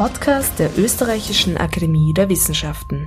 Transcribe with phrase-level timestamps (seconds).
[0.00, 2.99] Podcast der Österreichischen Akademie der Wissenschaften.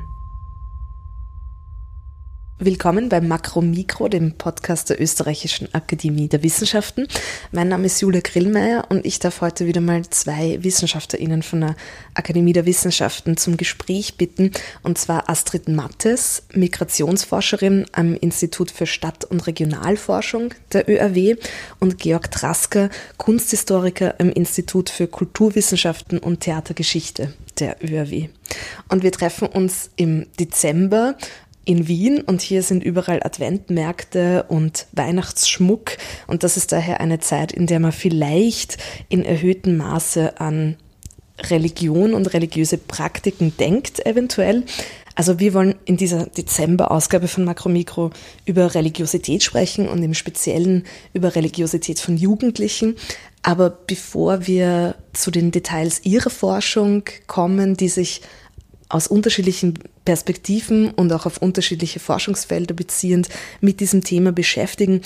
[2.65, 7.09] Willkommen beim Makro-Mikro, dem Podcast der Österreichischen Akademie der Wissenschaften.
[7.51, 11.75] Mein Name ist Julia Grillmeier und ich darf heute wieder mal zwei WissenschaftlerInnen von der
[12.13, 14.51] Akademie der Wissenschaften zum Gespräch bitten.
[14.81, 21.35] Und zwar Astrid Mattes, Migrationsforscherin am Institut für Stadt- und Regionalforschung der ÖAW
[21.81, 28.29] und Georg Trasker, Kunsthistoriker am Institut für Kulturwissenschaften und Theatergeschichte der ÖAW.
[28.89, 31.15] Und wir treffen uns im Dezember
[31.65, 37.51] in Wien und hier sind überall Adventmärkte und Weihnachtsschmuck und das ist daher eine Zeit,
[37.51, 38.77] in der man vielleicht
[39.09, 40.77] in erhöhtem Maße an
[41.49, 44.63] Religion und religiöse Praktiken denkt, eventuell.
[45.15, 48.11] Also wir wollen in dieser Dezember-Ausgabe von Makromikro
[48.45, 52.95] über Religiosität sprechen und im Speziellen über Religiosität von Jugendlichen.
[53.43, 58.21] Aber bevor wir zu den Details Ihrer Forschung kommen, die sich
[58.93, 63.27] aus unterschiedlichen Perspektiven und auch auf unterschiedliche Forschungsfelder beziehend
[63.59, 65.01] mit diesem Thema beschäftigen,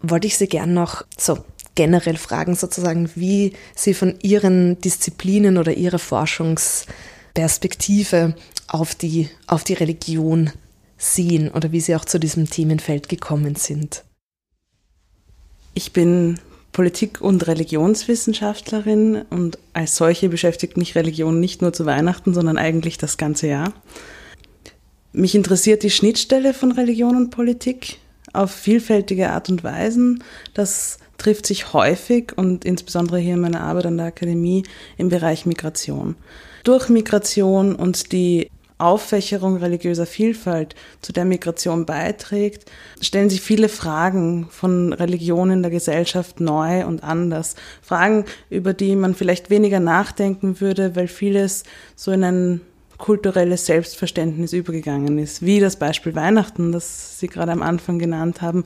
[0.00, 1.38] wollte ich Sie gern noch so
[1.74, 8.36] generell fragen, sozusagen, wie Sie von Ihren Disziplinen oder Ihrer Forschungsperspektive
[8.68, 10.52] auf die, auf die Religion
[10.96, 14.04] sehen oder wie Sie auch zu diesem Themenfeld gekommen sind.
[15.74, 16.38] Ich bin
[16.72, 22.96] Politik- und Religionswissenschaftlerin und als solche beschäftigt mich Religion nicht nur zu Weihnachten, sondern eigentlich
[22.96, 23.72] das ganze Jahr.
[25.12, 27.98] Mich interessiert die Schnittstelle von Religion und Politik
[28.32, 30.24] auf vielfältige Art und Weisen.
[30.54, 34.64] Das trifft sich häufig und insbesondere hier in meiner Arbeit an der Akademie
[34.96, 36.16] im Bereich Migration.
[36.64, 38.50] Durch Migration und die
[38.82, 45.70] Auffächerung religiöser Vielfalt zu der Migration beiträgt, stellen sich viele Fragen von Religion in der
[45.70, 47.54] Gesellschaft neu und anders.
[47.80, 51.64] Fragen, über die man vielleicht weniger nachdenken würde, weil vieles
[51.96, 52.60] so in ein
[52.98, 58.64] kulturelles Selbstverständnis übergegangen ist, wie das Beispiel Weihnachten, das Sie gerade am Anfang genannt haben.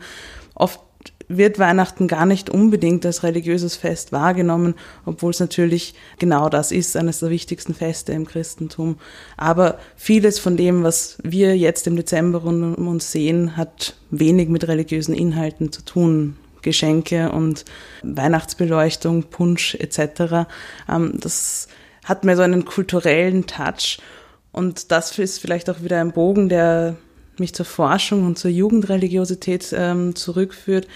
[0.54, 0.80] Oft
[1.28, 6.96] wird Weihnachten gar nicht unbedingt als religiöses Fest wahrgenommen, obwohl es natürlich genau das ist,
[6.96, 8.98] eines der wichtigsten Feste im Christentum.
[9.36, 14.68] Aber vieles von dem, was wir jetzt im Dezember um uns sehen, hat wenig mit
[14.68, 16.36] religiösen Inhalten zu tun.
[16.62, 17.64] Geschenke und
[18.02, 20.48] Weihnachtsbeleuchtung, Punsch etc.
[20.88, 21.68] Ähm, das
[22.04, 23.98] hat mehr so einen kulturellen Touch.
[24.50, 26.96] Und das ist vielleicht auch wieder ein Bogen, der
[27.40, 30.86] mich zur Forschung und zur Jugendreligiosität ähm, zurückführt.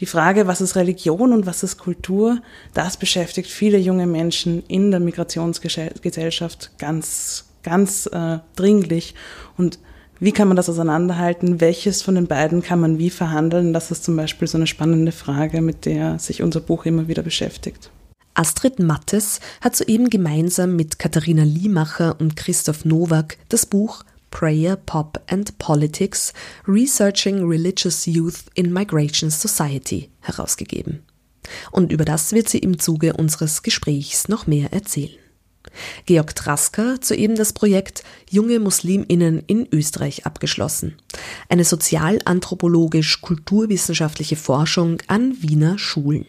[0.00, 2.40] Die Frage, was ist Religion und was ist Kultur,
[2.72, 9.14] das beschäftigt viele junge Menschen in der Migrationsgesellschaft ganz, ganz äh, dringlich.
[9.56, 9.78] Und
[10.18, 11.60] wie kann man das auseinanderhalten?
[11.60, 13.72] Welches von den beiden kann man wie verhandeln?
[13.72, 17.22] Das ist zum Beispiel so eine spannende Frage, mit der sich unser Buch immer wieder
[17.22, 17.90] beschäftigt.
[18.34, 25.22] Astrid Mattes hat soeben gemeinsam mit Katharina Liemacher und Christoph Nowak das Buch Prayer, Pop
[25.28, 26.34] and Politics
[26.66, 31.04] Researching Religious Youth in Migration Society herausgegeben.
[31.70, 35.16] Und über das wird sie im Zuge unseres Gesprächs noch mehr erzählen.
[36.06, 40.96] Georg Trasker hat soeben das Projekt Junge Musliminnen in Österreich abgeschlossen.
[41.48, 46.26] Eine sozialanthropologisch-kulturwissenschaftliche Forschung an Wiener Schulen.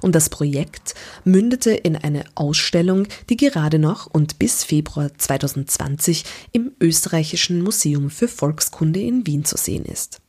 [0.00, 6.72] Und das Projekt mündete in eine Ausstellung, die gerade noch und bis Februar 2020 im
[6.80, 10.20] Österreichischen Museum für Volkskunde in Wien zu sehen ist.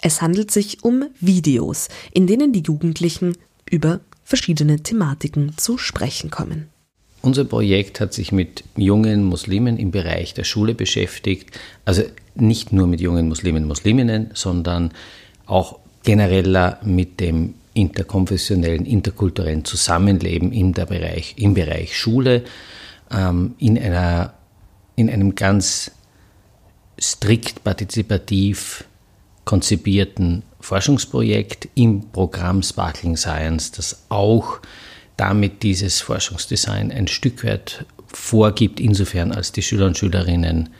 [0.00, 3.36] Es handelt sich um Videos, in denen die Jugendlichen
[3.68, 6.68] über verschiedene Thematiken zu sprechen kommen.
[7.22, 12.02] Unser Projekt hat sich mit jungen Muslimen im Bereich der Schule beschäftigt, also
[12.34, 14.92] nicht nur mit jungen Muslimen und Musliminnen, sondern
[15.46, 22.44] auch genereller mit dem interkonfessionellen, interkulturellen Zusammenleben in der Bereich, im Bereich Schule,
[23.10, 24.34] ähm, in, einer,
[24.96, 25.92] in einem ganz
[26.98, 28.84] strikt partizipativ
[29.44, 34.60] konzipierten Forschungsprojekt im Programm Sparkling Science, das auch
[35.16, 40.70] damit dieses Forschungsdesign ein Stück weit vorgibt, insofern als die Schüler und Schülerinnen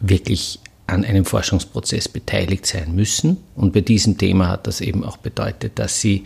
[0.00, 0.60] wirklich
[0.92, 3.38] an einem Forschungsprozess beteiligt sein müssen.
[3.56, 6.24] Und bei diesem Thema hat das eben auch bedeutet, dass sie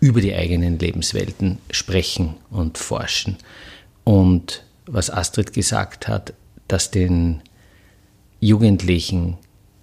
[0.00, 3.36] über die eigenen Lebenswelten sprechen und forschen.
[4.04, 6.32] Und was Astrid gesagt hat,
[6.66, 7.40] dass den
[8.40, 9.36] Jugendlichen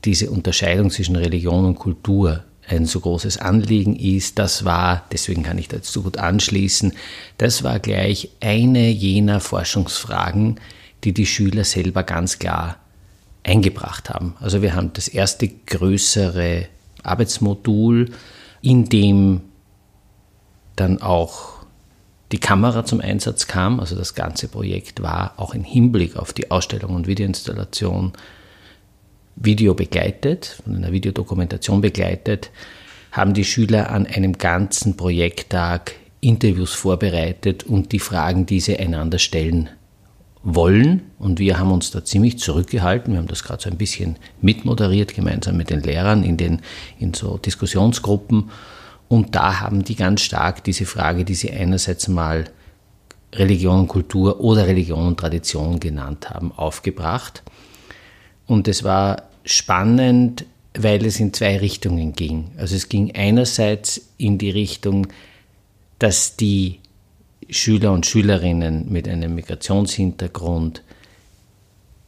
[0.03, 5.57] diese Unterscheidung zwischen Religion und Kultur ein so großes Anliegen ist, das war, deswegen kann
[5.57, 6.94] ich dazu gut anschließen,
[7.38, 10.59] das war gleich eine jener Forschungsfragen,
[11.03, 12.77] die die Schüler selber ganz klar
[13.44, 14.36] eingebracht haben.
[14.39, 16.68] Also wir haben das erste größere
[17.03, 18.12] Arbeitsmodul,
[18.62, 19.41] in dem
[20.75, 21.59] dann auch
[22.31, 23.80] die Kamera zum Einsatz kam.
[23.80, 28.13] Also das ganze Projekt war auch im Hinblick auf die Ausstellung und Videoinstallation
[29.36, 32.51] Video begleitet, von einer Videodokumentation begleitet,
[33.12, 39.18] haben die Schüler an einem ganzen Projekttag Interviews vorbereitet und die Fragen, die sie einander
[39.18, 39.69] stellen
[40.44, 41.12] wollen.
[41.19, 43.13] Und wir haben uns da ziemlich zurückgehalten.
[43.13, 46.62] Wir haben das gerade so ein bisschen mitmoderiert, gemeinsam mit den Lehrern in, den,
[47.00, 48.50] in so Diskussionsgruppen.
[49.07, 52.45] Und da haben die ganz stark diese Frage, die sie einerseits mal
[53.33, 57.44] Religion und Kultur oder Religion und Tradition genannt haben, aufgebracht.
[58.47, 60.45] Und es war spannend,
[60.77, 62.51] weil es in zwei Richtungen ging.
[62.57, 65.07] Also es ging einerseits in die Richtung,
[65.97, 66.80] dass die
[67.50, 70.84] Schüler und Schülerinnen mit einem Migrationshintergrund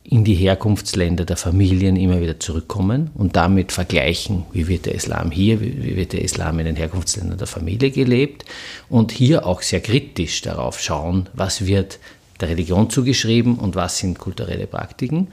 [0.04, 5.32] in die Herkunftsländer der Familien immer wieder zurückkommen und damit vergleichen, wie wird der Islam
[5.32, 8.46] hier, wie wird der Islam in den Herkunftsländern der Familie gelebt
[8.90, 12.00] und hier auch sehr kritisch darauf schauen, was wird
[12.40, 15.28] der Religion zugeschrieben und was sind kulturelle Praktiken.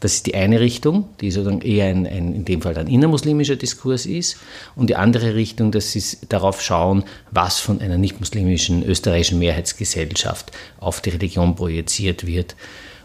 [0.00, 3.56] Das ist die eine Richtung, die sozusagen eher ein, ein, in dem Fall ein innermuslimischer
[3.56, 4.36] Diskurs ist.
[4.74, 11.00] Und die andere Richtung, dass sie darauf schauen, was von einer nicht-muslimischen österreichischen Mehrheitsgesellschaft auf
[11.00, 12.56] die Religion projiziert wird,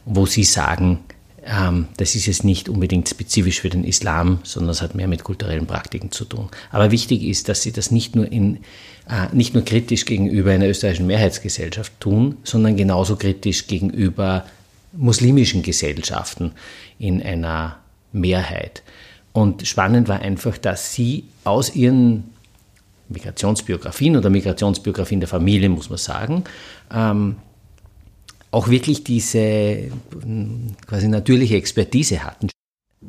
[0.05, 0.99] wo sie sagen,
[1.43, 5.23] ähm, das ist jetzt nicht unbedingt spezifisch für den Islam, sondern es hat mehr mit
[5.23, 6.49] kulturellen Praktiken zu tun.
[6.71, 8.57] Aber wichtig ist, dass sie das nicht nur, in,
[9.09, 14.45] äh, nicht nur kritisch gegenüber einer österreichischen Mehrheitsgesellschaft tun, sondern genauso kritisch gegenüber
[14.93, 16.51] muslimischen Gesellschaften
[16.99, 17.77] in einer
[18.11, 18.83] Mehrheit.
[19.33, 22.31] Und spannend war einfach, dass sie aus ihren
[23.09, 26.43] Migrationsbiografien oder Migrationsbiografien der Familie, muss man sagen,
[26.93, 27.37] ähm,
[28.51, 29.89] auch wirklich diese
[30.85, 32.49] quasi natürliche Expertise hatten.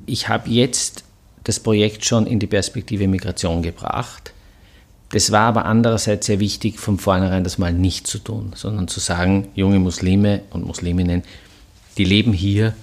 [0.06, 1.04] Ich habe jetzt
[1.44, 4.32] das Projekt schon in die Perspektive Migration gebracht.
[5.10, 9.00] Das war aber andererseits sehr wichtig, von vornherein das mal nicht zu tun, sondern zu
[9.00, 11.22] sagen, junge Muslime und Musliminnen,
[11.98, 12.74] die leben hier,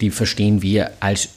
[0.00, 1.30] die verstehen wir als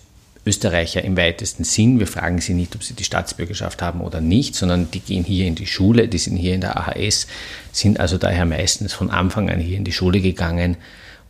[0.45, 2.00] Österreicher im weitesten Sinn.
[2.00, 5.45] Wir fragen sie nicht, ob sie die Staatsbürgerschaft haben oder nicht, sondern die gehen hier
[5.45, 7.27] in die Schule, die sind hier in der AHS,
[7.71, 10.77] sind also daher meistens von Anfang an hier in die Schule gegangen.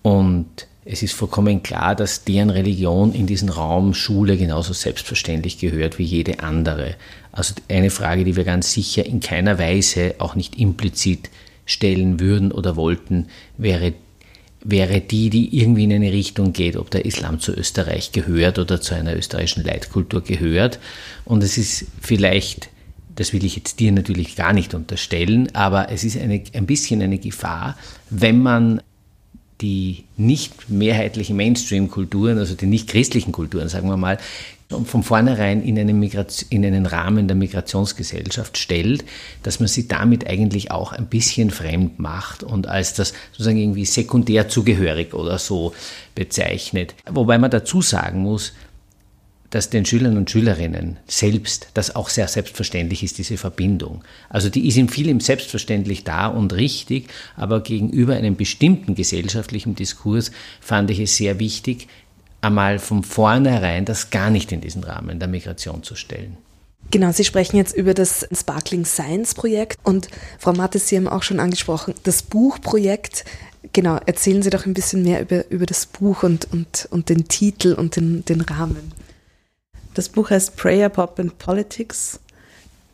[0.03, 5.97] Und es ist vollkommen klar, dass deren Religion in diesen Raum Schule genauso selbstverständlich gehört
[5.97, 6.95] wie jede andere.
[7.31, 11.30] Also eine Frage, die wir ganz sicher in keiner Weise auch nicht implizit
[11.65, 13.27] stellen würden oder wollten,
[13.57, 13.94] wäre
[14.63, 18.81] wäre die, die irgendwie in eine Richtung geht, ob der Islam zu Österreich gehört oder
[18.81, 20.80] zu einer österreichischen Leitkultur gehört.
[21.25, 22.69] Und es ist vielleicht,
[23.15, 27.01] das will ich jetzt dir natürlich gar nicht unterstellen, aber es ist eine, ein bisschen
[27.01, 27.77] eine Gefahr,
[28.09, 28.81] wenn man
[29.62, 34.19] die nicht mehrheitlichen Mainstream-Kulturen, also die nicht christlichen Kulturen, sagen wir mal,
[34.69, 36.03] von vornherein in einen,
[36.49, 39.05] in einen Rahmen der Migrationsgesellschaft stellt,
[39.43, 43.85] dass man sie damit eigentlich auch ein bisschen fremd macht und als das sozusagen irgendwie
[43.85, 45.73] sekundär zugehörig oder so
[46.15, 46.95] bezeichnet.
[47.09, 48.53] Wobei man dazu sagen muss,
[49.49, 54.03] dass den Schülern und Schülerinnen selbst das auch sehr selbstverständlich ist, diese Verbindung.
[54.27, 60.31] Also die ist in vielem selbstverständlich da und richtig, aber gegenüber einem bestimmten gesellschaftlichen Diskurs
[60.59, 61.87] fand ich es sehr wichtig,
[62.47, 66.37] einmal von vornherein das gar nicht in diesen Rahmen der Migration zu stellen.
[66.89, 70.07] Genau, Sie sprechen jetzt über das Sparkling Science Projekt und
[70.39, 73.25] Frau Mattes, Sie haben auch schon angesprochen, das Buchprojekt.
[73.73, 77.27] Genau, erzählen Sie doch ein bisschen mehr über, über das Buch und, und, und den
[77.27, 78.94] Titel und den, den Rahmen.
[79.95, 82.19] Das Buch heißt Prayer, Pop and Politics,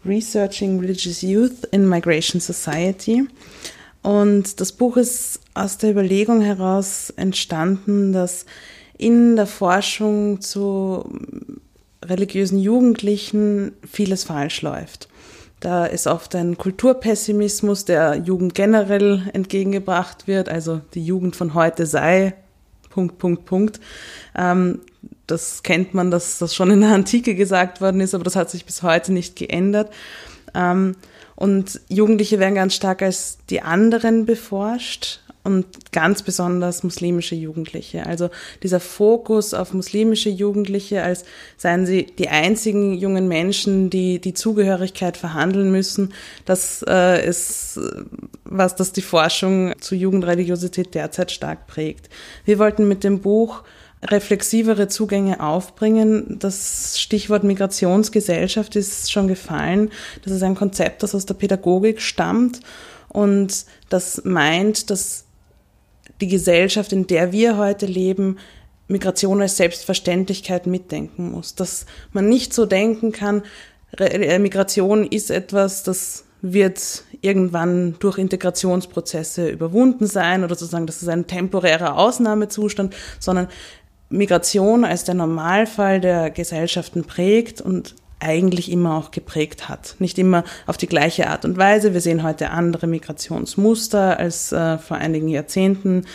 [0.06, 3.28] Researching Religious Youth in Migration Society.
[4.02, 8.46] Und das Buch ist aus der Überlegung heraus entstanden, dass
[9.04, 11.04] in der Forschung zu
[12.04, 15.10] religiösen Jugendlichen vieles falsch läuft.
[15.60, 21.86] Da ist oft ein Kulturpessimismus, der Jugend generell entgegengebracht wird, also die Jugend von heute
[21.86, 22.34] sei,
[22.90, 23.80] Punkt, Punkt, Punkt.
[24.38, 24.80] Ähm,
[25.28, 28.50] das kennt man, dass das schon in der Antike gesagt worden ist, aber das hat
[28.50, 29.92] sich bis heute nicht geändert.
[30.54, 30.96] Ähm,
[31.36, 38.06] und Jugendliche werden ganz stark als die anderen beforscht und ganz besonders muslimische Jugendliche.
[38.06, 38.30] Also
[38.64, 41.26] dieser Fokus auf muslimische Jugendliche, als
[41.58, 46.14] seien sie die einzigen jungen Menschen, die die Zugehörigkeit verhandeln müssen,
[46.46, 47.80] das äh, ist
[48.46, 52.10] was, das die Forschung zu Jugendreligiosität derzeit stark prägt.
[52.46, 53.64] Wir wollten mit dem Buch
[54.06, 56.38] reflexivere Zugänge aufbringen.
[56.40, 59.92] Das Stichwort Migrationsgesellschaft ist schon gefallen.
[60.24, 62.60] Das ist ein Konzept, das aus der Pädagogik stammt
[63.14, 65.23] und das meint, dass
[66.22, 68.38] die Gesellschaft, in der wir heute leben,
[68.88, 71.56] Migration als Selbstverständlichkeit mitdenken muss.
[71.56, 73.44] Dass man nicht so denken kann,
[74.40, 81.26] Migration ist etwas, das wird irgendwann durch Integrationsprozesse überwunden sein oder sozusagen, das ist ein
[81.26, 83.48] temporärer Ausnahmezustand, sondern
[84.10, 89.96] Migration als der Normalfall der Gesellschaften prägt und eigentlich immer auch geprägt hat.
[90.00, 91.94] Nicht immer auf die gleiche Art und Weise.
[91.94, 96.06] Wir sehen heute andere Migrationsmuster als äh, vor einigen Jahrzehnten,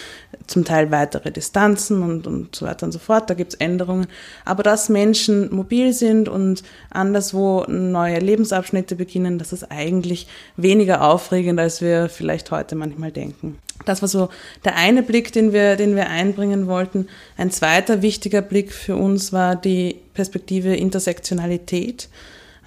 [0.48, 3.30] zum Teil weitere Distanzen und, und so weiter und so fort.
[3.30, 4.06] Da gibt es Änderungen.
[4.44, 10.26] Aber dass Menschen mobil sind und anderswo neue Lebensabschnitte beginnen, das ist eigentlich
[10.56, 13.58] weniger aufregend, als wir vielleicht heute manchmal denken.
[13.84, 14.28] Das war so
[14.64, 17.08] der eine Blick, den wir, den wir einbringen wollten.
[17.36, 22.08] Ein zweiter wichtiger Blick für uns war die Perspektive Intersektionalität.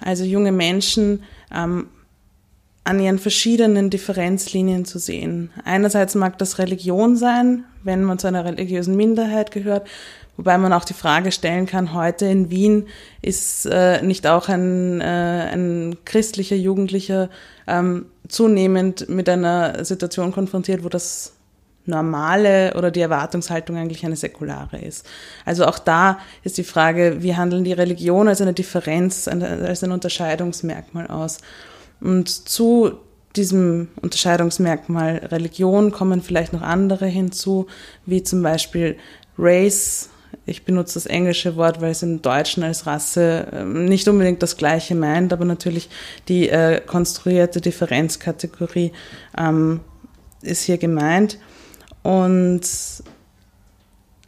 [0.00, 1.22] Also junge Menschen
[1.54, 1.88] ähm,
[2.84, 5.50] an ihren verschiedenen Differenzlinien zu sehen.
[5.64, 9.86] Einerseits mag das Religion sein, wenn man zu einer religiösen Minderheit gehört,
[10.36, 12.88] wobei man auch die Frage stellen kann, heute in Wien
[13.20, 15.04] ist äh, nicht auch ein, äh,
[15.52, 17.30] ein christlicher Jugendlicher
[17.68, 21.34] ähm, zunehmend mit einer Situation konfrontiert, wo das
[21.84, 25.06] normale oder die Erwartungshaltung eigentlich eine säkulare ist.
[25.44, 29.92] Also auch da ist die Frage, wie handeln die Religion als eine Differenz, als ein
[29.92, 31.38] Unterscheidungsmerkmal aus?
[32.02, 32.92] Und zu
[33.36, 37.66] diesem Unterscheidungsmerkmal Religion kommen vielleicht noch andere hinzu,
[38.04, 38.96] wie zum Beispiel
[39.38, 40.10] Race.
[40.44, 44.56] Ich benutze das englische Wort, weil es im Deutschen als Rasse ähm, nicht unbedingt das
[44.56, 45.88] gleiche meint, aber natürlich
[46.28, 48.92] die äh, konstruierte Differenzkategorie
[49.38, 49.80] ähm,
[50.42, 51.38] ist hier gemeint.
[52.02, 52.62] Und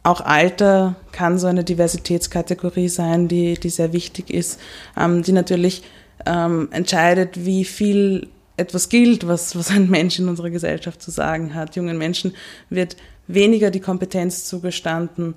[0.03, 4.59] auch Alter kann so eine Diversitätskategorie sein, die, die sehr wichtig ist,
[4.97, 5.83] ähm, die natürlich
[6.25, 11.53] ähm, entscheidet, wie viel etwas gilt, was, was ein Mensch in unserer Gesellschaft zu sagen
[11.53, 11.75] hat.
[11.75, 12.33] Jungen Menschen
[12.69, 12.95] wird
[13.27, 15.35] weniger die Kompetenz zugestanden,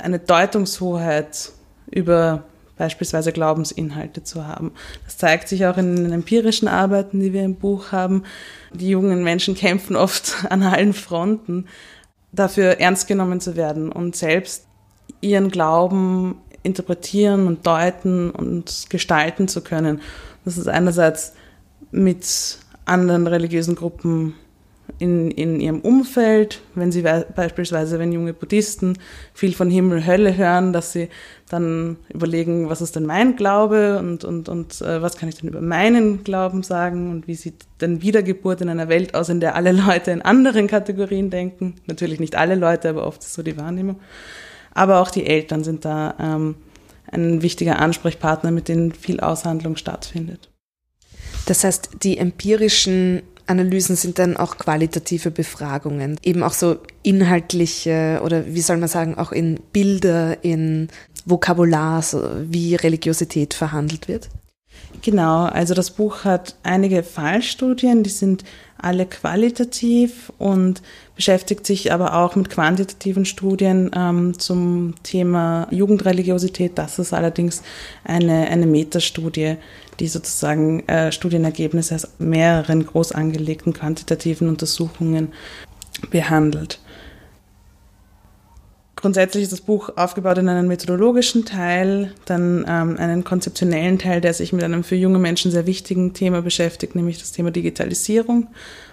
[0.00, 1.50] eine Deutungshoheit
[1.90, 2.44] über
[2.80, 4.72] beispielsweise Glaubensinhalte zu haben.
[5.04, 8.22] Das zeigt sich auch in den empirischen Arbeiten, die wir im Buch haben.
[8.72, 11.66] Die jungen Menschen kämpfen oft an allen Fronten,
[12.32, 14.66] dafür ernst genommen zu werden und selbst
[15.20, 20.00] ihren Glauben interpretieren und deuten und gestalten zu können.
[20.44, 21.34] Das ist einerseits
[21.90, 24.34] mit anderen religiösen Gruppen
[24.98, 28.98] in, in ihrem Umfeld, wenn sie beispielsweise, wenn junge Buddhisten
[29.32, 31.08] viel von Himmel, Hölle hören, dass sie
[31.48, 35.48] dann überlegen, was ist denn mein Glaube und, und, und äh, was kann ich denn
[35.48, 39.54] über meinen Glauben sagen und wie sieht denn Wiedergeburt in einer Welt aus, in der
[39.54, 41.76] alle Leute in anderen Kategorien denken.
[41.86, 44.00] Natürlich nicht alle Leute, aber oft ist so die Wahrnehmung.
[44.72, 46.56] Aber auch die Eltern sind da ähm,
[47.12, 50.50] ein wichtiger Ansprechpartner, mit denen viel Aushandlung stattfindet.
[51.46, 58.46] Das heißt, die empirischen Analysen sind dann auch qualitative Befragungen, eben auch so inhaltliche oder
[58.46, 60.88] wie soll man sagen, auch in Bilder, in
[61.24, 64.28] Vokabular, so wie Religiosität verhandelt wird?
[65.02, 68.44] Genau, also das Buch hat einige Fallstudien, die sind
[68.76, 70.82] alle qualitativ und
[71.14, 76.72] beschäftigt sich aber auch mit quantitativen Studien ähm, zum Thema Jugendreligiosität.
[76.76, 77.62] Das ist allerdings
[78.04, 79.56] eine, eine Metastudie,
[80.00, 85.32] die sozusagen äh, Studienergebnisse aus mehreren groß angelegten quantitativen Untersuchungen
[86.10, 86.80] behandelt.
[89.00, 94.34] Grundsätzlich ist das Buch aufgebaut in einen methodologischen Teil, dann ähm, einen konzeptionellen Teil, der
[94.34, 98.48] sich mit einem für junge Menschen sehr wichtigen Thema beschäftigt, nämlich das Thema Digitalisierung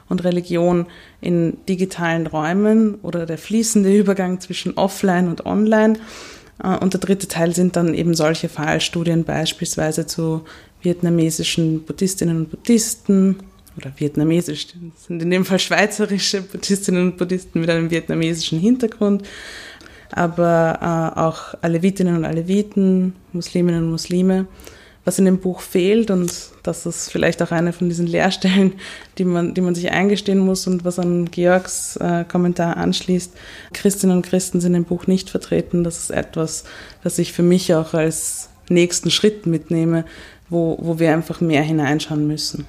[0.08, 0.86] und Religion
[1.20, 6.00] in digitalen Räumen oder der fließende Übergang zwischen Offline und Online.
[6.64, 10.46] Äh, und der dritte Teil sind dann eben solche Fallstudien beispielsweise zu
[10.82, 13.40] vietnamesischen Buddhistinnen und Buddhisten
[13.76, 14.68] oder vietnamesisch,
[15.06, 19.24] sind in dem Fall schweizerische Buddhistinnen und Buddhisten mit einem vietnamesischen Hintergrund
[20.12, 20.80] aber
[21.16, 24.48] äh, auch Alevitinnen und Aleviten, Musliminnen und Muslime.
[25.06, 26.34] Was in dem Buch fehlt, und
[26.64, 28.74] das ist vielleicht auch eine von diesen Leerstellen,
[29.18, 33.32] die man, die man sich eingestehen muss und was an Georgs äh, Kommentar anschließt.
[33.72, 35.86] Christinnen und Christen sind im Buch nicht vertreten.
[35.86, 36.66] Das ist etwas,
[37.04, 40.04] das ich für mich auch als nächsten Schritt mitnehme,
[40.50, 42.66] wo, wo wir einfach mehr hineinschauen müssen.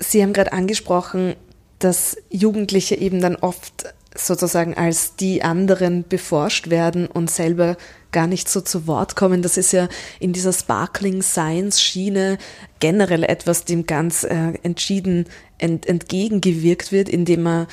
[0.00, 1.34] Sie haben gerade angesprochen,
[1.78, 7.76] dass Jugendliche eben dann oft sozusagen als die anderen beforscht werden und selber
[8.12, 9.42] gar nicht so zu Wort kommen.
[9.42, 9.88] Das ist ja
[10.18, 12.38] in dieser Sparkling Science Schiene
[12.80, 15.26] generell etwas, dem ganz äh, entschieden
[15.58, 17.66] ent, entgegengewirkt wird, indem man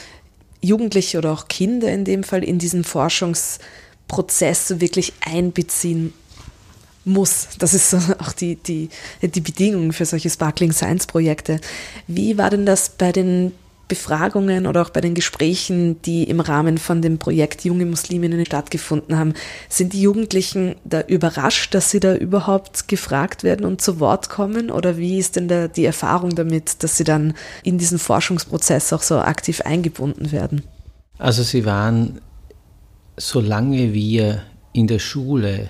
[0.61, 6.13] Jugendliche oder auch Kinder in dem Fall in diesen Forschungsprozess wirklich einbeziehen
[7.03, 7.47] muss.
[7.57, 8.89] Das ist so auch die, die,
[9.21, 11.59] die Bedingung für solche Sparkling Science Projekte.
[12.05, 13.53] Wie war denn das bei den
[13.87, 19.17] Befragungen oder auch bei den Gesprächen, die im Rahmen von dem Projekt Junge Musliminnen stattgefunden
[19.17, 19.33] haben,
[19.69, 24.71] sind die Jugendlichen da überrascht, dass sie da überhaupt gefragt werden und zu Wort kommen?
[24.71, 29.01] Oder wie ist denn da die Erfahrung damit, dass sie dann in diesen Forschungsprozess auch
[29.01, 30.63] so aktiv eingebunden werden?
[31.17, 32.19] Also sie waren,
[33.15, 35.69] solange wir in der Schule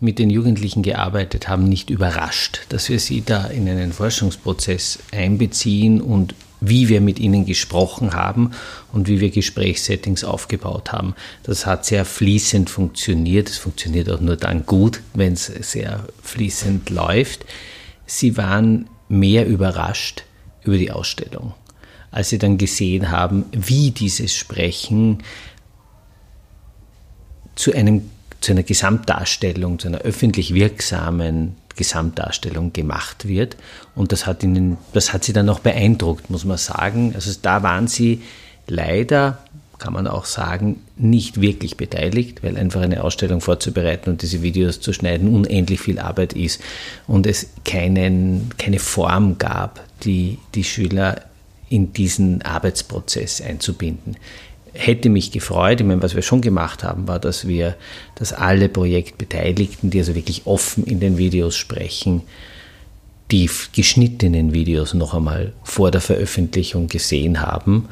[0.00, 6.00] mit den Jugendlichen gearbeitet haben, nicht überrascht, dass wir sie da in einen Forschungsprozess einbeziehen
[6.00, 8.52] und wie wir mit ihnen gesprochen haben
[8.92, 11.14] und wie wir Gesprächssettings aufgebaut haben.
[11.42, 13.50] Das hat sehr fließend funktioniert.
[13.50, 17.44] Es funktioniert auch nur dann gut, wenn es sehr fließend läuft.
[18.06, 20.24] Sie waren mehr überrascht
[20.62, 21.52] über die Ausstellung,
[22.12, 25.18] als sie dann gesehen haben, wie dieses Sprechen
[27.56, 28.08] zu einem
[28.40, 33.56] zu einer Gesamtdarstellung, zu einer öffentlich wirksamen Gesamtdarstellung gemacht wird.
[33.94, 37.12] Und das hat, ihnen, das hat sie dann auch beeindruckt, muss man sagen.
[37.14, 38.22] Also da waren sie
[38.66, 39.38] leider,
[39.78, 44.80] kann man auch sagen, nicht wirklich beteiligt, weil einfach eine Ausstellung vorzubereiten und diese Videos
[44.80, 46.60] zu schneiden unendlich viel Arbeit ist
[47.06, 51.22] und es keinen, keine Form gab, die die Schüler
[51.68, 54.16] in diesen Arbeitsprozess einzubinden
[54.72, 55.80] hätte mich gefreut.
[55.80, 57.76] Ich meine, was wir schon gemacht haben, war, dass wir,
[58.14, 62.22] dass alle Projektbeteiligten, die also wirklich offen in den Videos sprechen,
[63.30, 67.88] die geschnittenen Videos noch einmal vor der Veröffentlichung gesehen haben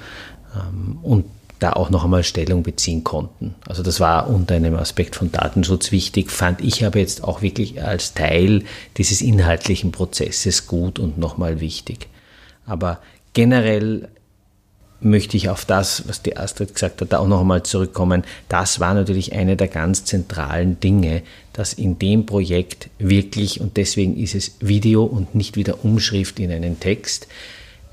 [0.55, 1.25] ähm, und
[1.59, 3.55] da auch noch einmal Stellung beziehen konnten.
[3.67, 7.83] Also das war unter einem Aspekt von Datenschutz wichtig, fand ich aber jetzt auch wirklich
[7.83, 8.65] als Teil
[8.97, 12.09] dieses inhaltlichen Prozesses gut und nochmal wichtig.
[12.67, 13.01] Aber
[13.35, 14.09] generell
[15.01, 18.25] möchte ich auf das, was die Astrid gesagt hat, auch noch einmal zurückkommen.
[18.49, 24.17] Das war natürlich eine der ganz zentralen Dinge, dass in dem Projekt wirklich, und deswegen
[24.17, 27.29] ist es Video und nicht wieder Umschrift in einen Text,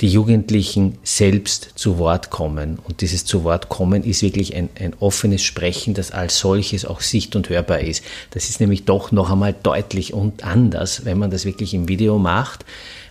[0.02, 2.78] die Jugendlichen selbst zu Wort kommen.
[2.84, 7.02] Und dieses zu Wort kommen ist wirklich ein, ein offenes Sprechen, das als solches auch
[7.02, 8.04] sicht- und hörbar ist.
[8.32, 12.20] Das ist nämlich doch noch einmal deutlich und anders, wenn man das wirklich im Video
[12.20, 12.64] macht,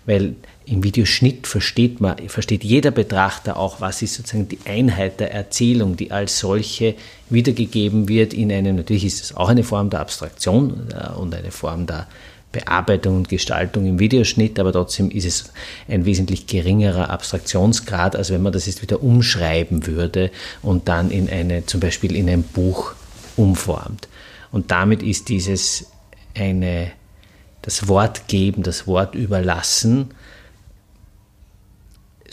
[0.04, 5.32] weil im Videoschnitt versteht man, versteht jeder Betrachter auch, was ist sozusagen die Einheit der
[5.32, 6.96] Erzählung, die als solche
[7.30, 11.52] wiedergegeben wird in einem, natürlich ist es auch eine Form der Abstraktion äh, und eine
[11.52, 12.08] Form der
[12.50, 15.52] Bearbeitung und Gestaltung im Videoschnitt, aber trotzdem ist es
[15.88, 20.30] ein wesentlich geringerer Abstraktionsgrad, als wenn man das jetzt wieder umschreiben würde
[20.62, 22.94] und dann in eine, zum Beispiel in ein Buch
[23.36, 24.08] umformt.
[24.50, 25.90] Und damit ist dieses
[26.34, 26.90] eine,
[27.62, 30.10] das Wort geben, das Wort überlassen,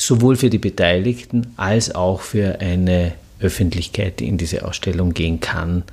[0.06, 5.84] sowohl für die Beteiligten als auch für eine Öffentlichkeit, die in diese Ausstellung gehen kann,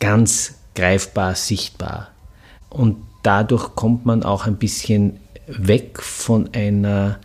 [0.00, 2.08] ganz greifbar, sichtbar.
[2.70, 7.18] Und dadurch kommt man auch ein bisschen weg von einer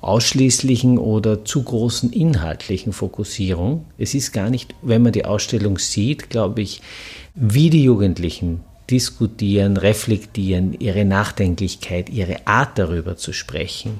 [0.00, 3.84] ausschließlichen oder zu großen inhaltlichen Fokussierung.
[3.98, 6.80] Es ist gar nicht, wenn man die Ausstellung sieht, glaube ich,
[7.34, 13.98] wie die Jugendlichen diskutieren, reflektieren, ihre Nachdenklichkeit, ihre Art darüber zu sprechen,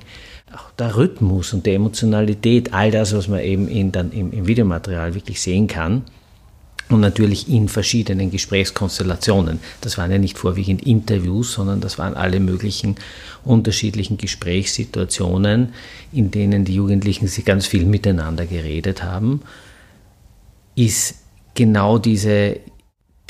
[0.54, 4.46] auch der Rhythmus und die Emotionalität, all das, was man eben in, dann im, im
[4.46, 6.02] Videomaterial wirklich sehen kann.
[6.88, 9.60] Und natürlich in verschiedenen Gesprächskonstellationen.
[9.80, 12.96] Das waren ja nicht vorwiegend Interviews, sondern das waren alle möglichen
[13.44, 15.72] unterschiedlichen Gesprächssituationen,
[16.10, 19.42] in denen die Jugendlichen sich ganz viel miteinander geredet haben,
[20.74, 21.14] ist
[21.54, 22.58] genau diese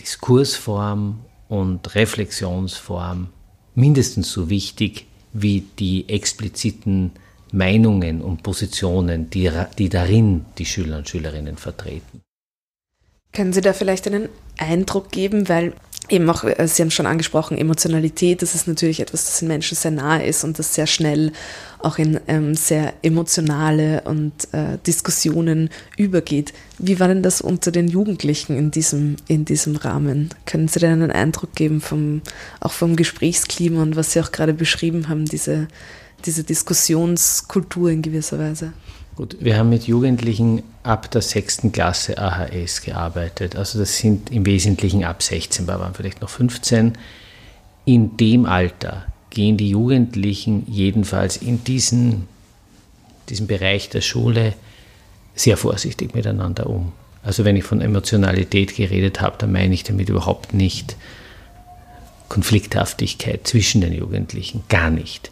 [0.01, 1.19] Diskursform
[1.51, 3.29] und Reflexionsform
[3.75, 7.11] mindestens so wichtig wie die expliziten
[7.53, 12.23] Meinungen und Positionen, die, die darin die Schüler und Schülerinnen vertreten.
[13.33, 15.75] Können Sie da vielleicht einen Eindruck geben, weil
[16.09, 19.77] eben auch, äh, Sie haben schon angesprochen, Emotionalität, das ist natürlich etwas, das den Menschen
[19.77, 21.33] sehr nahe ist und das sehr schnell
[21.79, 26.53] auch in ähm, sehr emotionale und äh, Diskussionen übergeht.
[26.79, 30.31] Wie war denn das unter den Jugendlichen in diesem, in diesem Rahmen?
[30.47, 32.23] Können Sie denn einen Eindruck geben vom,
[32.61, 35.69] auch vom Gesprächsklima und was Sie auch gerade beschrieben haben, diese,
[36.27, 38.73] diese Diskussionskultur in gewisser Weise?
[39.21, 43.55] Gut, wir haben mit Jugendlichen ab der sechsten Klasse AHS gearbeitet.
[43.55, 46.95] Also das sind im Wesentlichen ab 16, wir waren vielleicht noch 15.
[47.85, 52.29] In dem Alter gehen die Jugendlichen jedenfalls in diesen,
[53.29, 54.55] diesem Bereich der Schule
[55.35, 56.93] sehr vorsichtig miteinander um.
[57.23, 60.97] Also wenn ich von Emotionalität geredet habe, dann meine ich damit überhaupt nicht
[62.31, 65.31] Konflikthaftigkeit zwischen den Jugendlichen, gar nicht.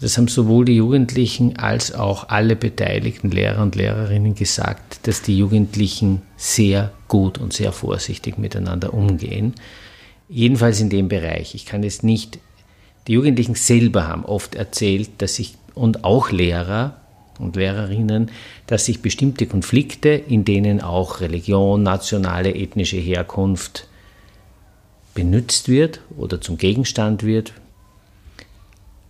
[0.00, 5.36] Das haben sowohl die Jugendlichen als auch alle beteiligten Lehrer und Lehrerinnen gesagt, dass die
[5.36, 9.54] Jugendlichen sehr gut und sehr vorsichtig miteinander umgehen.
[10.28, 11.54] Jedenfalls in dem Bereich.
[11.54, 12.38] Ich kann jetzt nicht,
[13.08, 16.96] die Jugendlichen selber haben oft erzählt, dass sich und auch Lehrer
[17.38, 18.30] und Lehrerinnen,
[18.66, 23.88] dass sich bestimmte Konflikte, in denen auch Religion, nationale, ethnische Herkunft
[25.14, 27.52] benutzt wird oder zum Gegenstand wird,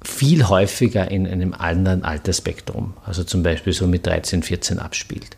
[0.02, 5.36] viel häufiger in einem anderen Altersspektrum, also zum Beispiel so mit 13, 14 abspielt.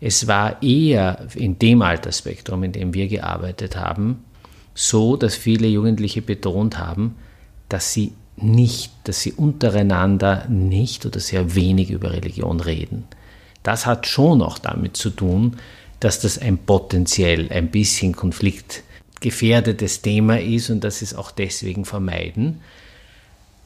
[0.00, 4.24] Es war eher in dem Altersspektrum, in dem wir gearbeitet haben,
[4.74, 7.16] so, dass viele Jugendliche betont haben,
[7.68, 13.04] dass sie nicht, dass sie untereinander nicht oder sehr wenig über Religion reden.
[13.62, 15.58] Das hat schon auch damit zu tun,
[16.00, 21.84] dass das ein potenziell ein bisschen konfliktgefährdetes Thema ist und dass sie es auch deswegen
[21.84, 22.60] vermeiden.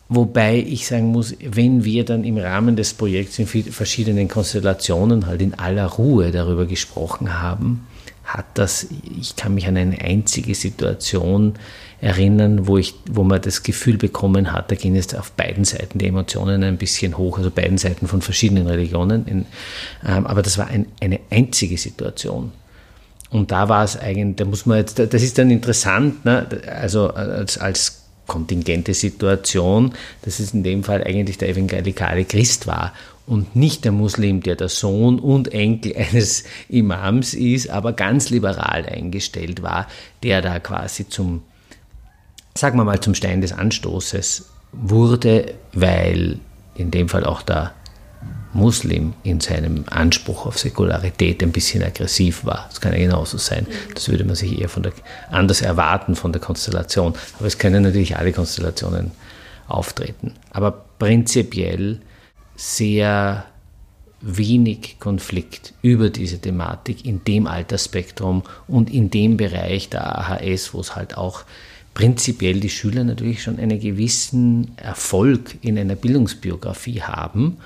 [0.08, 5.42] Wobei ich sagen muss, wenn wir dann im Rahmen des Projekts in verschiedenen Konstellationen halt
[5.42, 7.86] in aller Ruhe darüber gesprochen haben,
[8.24, 8.86] hat das,
[9.18, 11.54] ich kann mich an eine einzige Situation
[12.00, 15.98] erinnern, wo, ich, wo man das Gefühl bekommen hat, da gehen jetzt auf beiden Seiten
[15.98, 19.26] die Emotionen ein bisschen hoch, also beiden Seiten von verschiedenen Religionen.
[19.26, 19.46] In,
[20.06, 22.52] ähm, aber das war ein, eine einzige Situation.
[23.30, 26.46] Und da war es eigentlich, da muss man jetzt, das ist dann interessant, ne?
[26.66, 32.92] also als, als kontingente Situation, dass es in dem Fall eigentlich der evangelikale Christ war
[33.26, 38.86] und nicht der Muslim, der der Sohn und Enkel eines Imams ist, aber ganz liberal
[38.86, 39.86] eingestellt war,
[40.22, 41.42] der da quasi zum,
[42.54, 46.38] sagen wir mal, zum Stein des Anstoßes wurde, weil
[46.74, 47.72] in dem Fall auch der
[48.56, 52.66] Muslim in seinem Anspruch auf Säkularität ein bisschen aggressiv war.
[52.68, 53.66] Das kann ja genauso sein.
[53.94, 54.92] Das würde man sich eher von der,
[55.30, 57.14] anders erwarten von der Konstellation.
[57.38, 59.12] Aber es können natürlich alle Konstellationen
[59.68, 60.32] auftreten.
[60.50, 62.00] Aber prinzipiell
[62.56, 63.44] sehr
[64.22, 70.80] wenig Konflikt über diese Thematik in dem Altersspektrum und in dem Bereich der AHS, wo
[70.80, 71.44] es halt auch
[71.94, 77.58] prinzipiell die Schüler natürlich schon einen gewissen Erfolg in einer Bildungsbiografie haben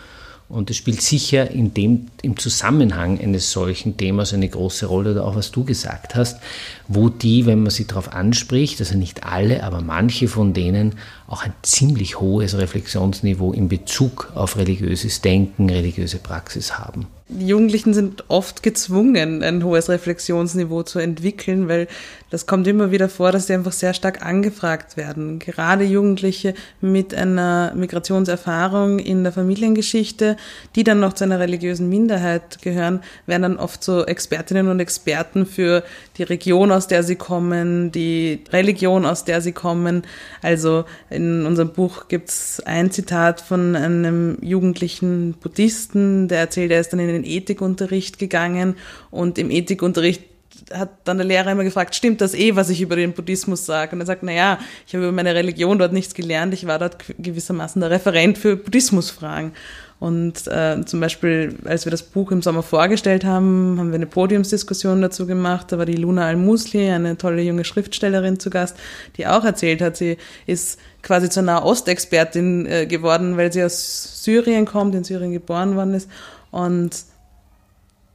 [0.50, 5.24] und es spielt sicher in dem, im Zusammenhang eines solchen Themas eine große Rolle, oder
[5.24, 6.40] auch was du gesagt hast,
[6.88, 10.96] wo die, wenn man sie darauf anspricht, also nicht alle, aber manche von denen
[11.28, 17.06] auch ein ziemlich hohes Reflexionsniveau in Bezug auf religiöses Denken, religiöse Praxis haben.
[17.28, 21.86] Die Jugendlichen sind oft gezwungen, ein hohes Reflexionsniveau zu entwickeln, weil
[22.30, 25.40] das kommt immer wieder vor, dass sie einfach sehr stark angefragt werden.
[25.40, 30.36] Gerade Jugendliche mit einer Migrationserfahrung in der Familiengeschichte,
[30.76, 35.44] die dann noch zu einer religiösen Minderheit gehören, werden dann oft so Expertinnen und Experten
[35.44, 35.82] für
[36.18, 40.02] die Region, aus der sie kommen, die Religion, aus der sie kommen.
[40.40, 46.92] Also in unserem Buch gibt's ein Zitat von einem jugendlichen Buddhisten, der erzählt, er ist
[46.92, 48.76] dann in den Ethikunterricht gegangen
[49.10, 50.29] und im Ethikunterricht
[50.72, 53.92] hat dann der Lehrer immer gefragt, stimmt das eh, was ich über den Buddhismus sage?
[53.92, 56.78] Und er sagt, na ja, ich habe über meine Religion dort nichts gelernt, ich war
[56.78, 59.52] dort gewissermaßen der Referent für Buddhismusfragen.
[60.00, 64.06] Und äh, zum Beispiel, als wir das Buch im Sommer vorgestellt haben, haben wir eine
[64.06, 65.70] Podiumsdiskussion dazu gemacht.
[65.70, 68.78] Da war die Luna Al-Musli, eine tolle junge Schriftstellerin zu Gast,
[69.18, 74.64] die auch erzählt hat, sie ist quasi zur Nahostexpertin äh, geworden, weil sie aus Syrien
[74.64, 76.08] kommt, in Syrien geboren worden ist.
[76.50, 77.04] Und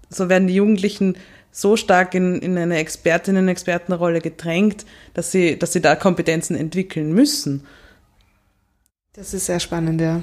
[0.10, 1.18] so werden die Jugendlichen
[1.56, 7.66] so stark in, in eine Expertinnen-Expertenrolle gedrängt, dass sie, dass sie da Kompetenzen entwickeln müssen.
[9.14, 10.22] Das ist sehr spannend, ja.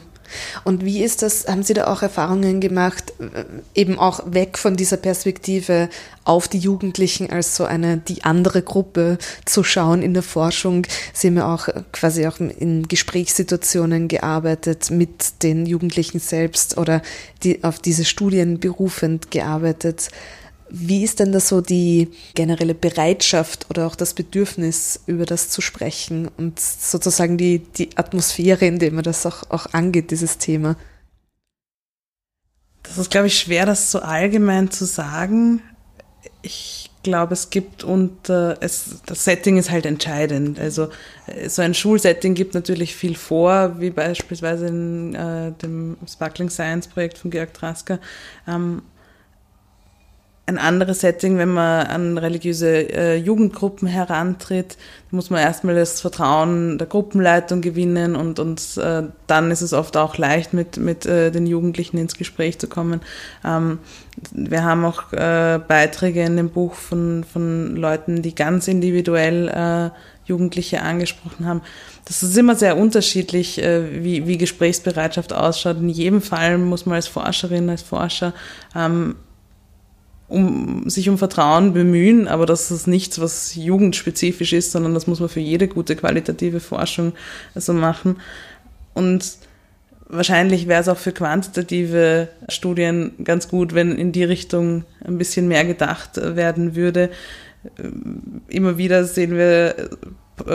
[0.65, 4.77] Und wie ist das, haben Sie da auch Erfahrungen gemacht, äh, eben auch weg von
[4.77, 5.89] dieser Perspektive
[6.25, 9.17] auf die Jugendlichen als so eine, die andere Gruppe
[9.47, 10.87] zu schauen in der Forschung?
[11.15, 17.01] Sie haben ja auch quasi auch in Gesprächssituationen gearbeitet mit den Jugendlichen selbst oder
[17.43, 20.11] die auf diese Studien berufend gearbeitet.
[20.75, 25.61] Wie ist denn da so die generelle Bereitschaft oder auch das Bedürfnis, über das zu
[25.61, 30.77] sprechen und sozusagen die, die Atmosphäre, in der man das auch, auch angeht, dieses Thema?
[32.85, 35.61] Das ist, glaube ich, schwer, das so allgemein zu sagen.
[36.41, 40.59] Ich glaube, es gibt und äh, es, das Setting ist halt entscheidend.
[40.59, 40.89] Also
[41.27, 46.89] äh, so ein Schulsetting gibt natürlich viel vor, wie beispielsweise in äh, dem Sparkling Science
[46.89, 47.99] Projekt von Georg Trasker.
[48.49, 48.81] Ähm,
[50.45, 54.77] ein anderes Setting, wenn man an religiöse äh, Jugendgruppen herantritt.
[55.13, 59.97] Muss man erstmal das Vertrauen der Gruppenleitung gewinnen und, und äh, dann ist es oft
[59.97, 63.03] auch leicht, mit, mit äh, den Jugendlichen ins Gespräch zu kommen.
[63.45, 63.79] Ähm,
[64.33, 69.91] wir haben auch äh, Beiträge in dem Buch von, von Leuten, die ganz individuell äh,
[70.25, 71.63] Jugendliche angesprochen haben.
[72.05, 75.77] Das ist immer sehr unterschiedlich, äh, wie, wie Gesprächsbereitschaft ausschaut.
[75.77, 78.33] In jedem Fall muss man als Forscherin, als Forscher
[78.75, 79.15] ähm,
[80.33, 85.21] um sich um Vertrauen bemühen, aber das ist nichts, was jugendspezifisch ist, sondern das muss
[85.21, 87.13] man für jede gute qualitative Forschung
[87.55, 88.17] so machen.
[88.95, 89.37] Und
[90.09, 95.49] wahrscheinlich wäre es auch für quantitative Studien ganz gut, wenn in die Richtung ein bisschen
[95.49, 97.11] mehr gedacht werden würde.
[98.49, 99.91] Immer wieder sehen wir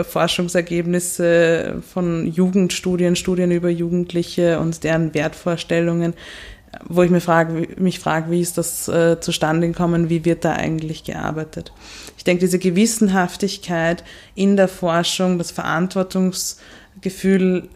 [0.02, 6.14] Forschungsergebnisse von Jugendstudien, Studien über Jugendliche und deren Wertvorstellungen,
[6.86, 10.52] wo ich mir frage, mich frage, wie ist das äh, zustande gekommen, wie wird da
[10.52, 11.72] eigentlich gearbeitet?
[12.16, 14.02] Ich denke, diese Gewissenhaftigkeit
[14.34, 17.68] in der Forschung, das Verantwortungsgefühl,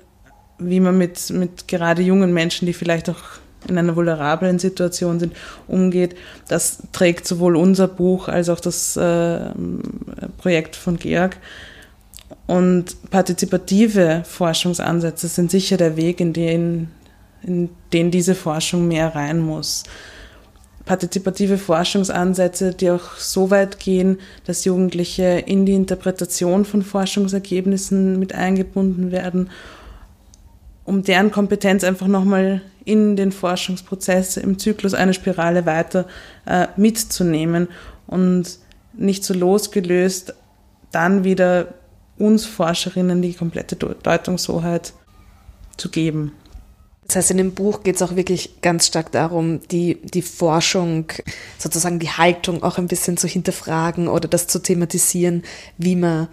[0.58, 3.20] wie man mit, mit gerade jungen Menschen, die vielleicht auch
[3.68, 5.36] in einer vulnerablen Situation sind,
[5.68, 6.16] umgeht,
[6.48, 9.50] das trägt sowohl unser Buch als auch das äh,
[10.38, 11.36] Projekt von Georg
[12.46, 16.88] und partizipative Forschungsansätze sind sicher der Weg, in den,
[17.44, 19.84] in den diese Forschung mehr rein muss.
[20.84, 28.34] Partizipative Forschungsansätze, die auch so weit gehen, dass Jugendliche in die Interpretation von Forschungsergebnissen mit
[28.34, 29.50] eingebunden werden,
[30.84, 36.06] um deren Kompetenz einfach nochmal in den Forschungsprozess im Zyklus eine Spirale weiter
[36.46, 37.68] äh, mitzunehmen
[38.08, 38.58] und
[38.92, 40.34] nicht so losgelöst
[40.90, 41.74] dann wieder
[42.18, 44.92] uns Forscherinnen die komplette Deutungshoheit
[45.76, 46.32] zu geben.
[47.12, 51.12] Das heißt, in dem Buch geht es auch wirklich ganz stark darum, die, die Forschung,
[51.58, 55.42] sozusagen die Haltung auch ein bisschen zu hinterfragen oder das zu thematisieren,
[55.76, 56.28] wie man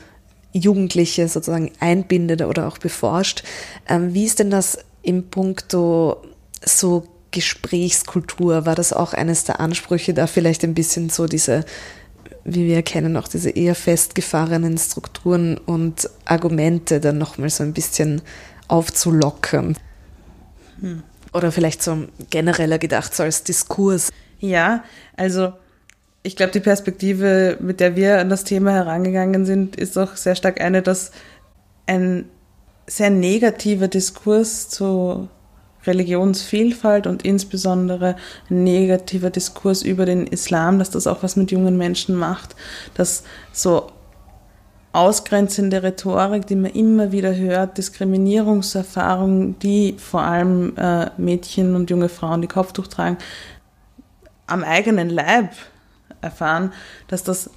[0.54, 3.44] Jugendliche sozusagen einbindet oder auch beforscht.
[3.90, 6.16] Ähm, wie ist denn das im Punkto
[6.64, 8.66] so Gesprächskultur?
[8.66, 11.66] War das auch eines der Ansprüche, da vielleicht ein bisschen so diese
[12.46, 18.22] wie wir erkennen, auch diese eher festgefahrenen Strukturen und Argumente dann nochmal so ein bisschen
[18.70, 19.76] aufzulockern.
[20.80, 21.04] Hm.
[21.34, 24.10] Oder vielleicht so genereller gedacht, so als Diskurs.
[24.40, 24.84] Ja,
[25.16, 25.54] also
[26.24, 30.36] ich glaube, die Perspektive, mit der wir an das Thema herangegangen sind, ist auch sehr
[30.36, 31.12] stark eine, dass
[31.86, 32.26] ein
[32.88, 35.30] sehr negativer Diskurs zu
[35.86, 38.16] Religionsvielfalt und insbesondere
[38.50, 42.56] ein negativer Diskurs über den Islam, dass das auch was mit jungen Menschen macht,
[42.96, 43.88] dass so
[44.92, 52.10] ausgrenzende Rhetorik, die man immer wieder hört, Diskriminierungserfahrungen, die vor allem äh, Mädchen und junge
[52.10, 53.18] Frauen, die Kopftuch tragen,
[54.48, 55.52] am eigenen Leib
[56.22, 56.74] erfahren,
[57.08, 57.50] dass das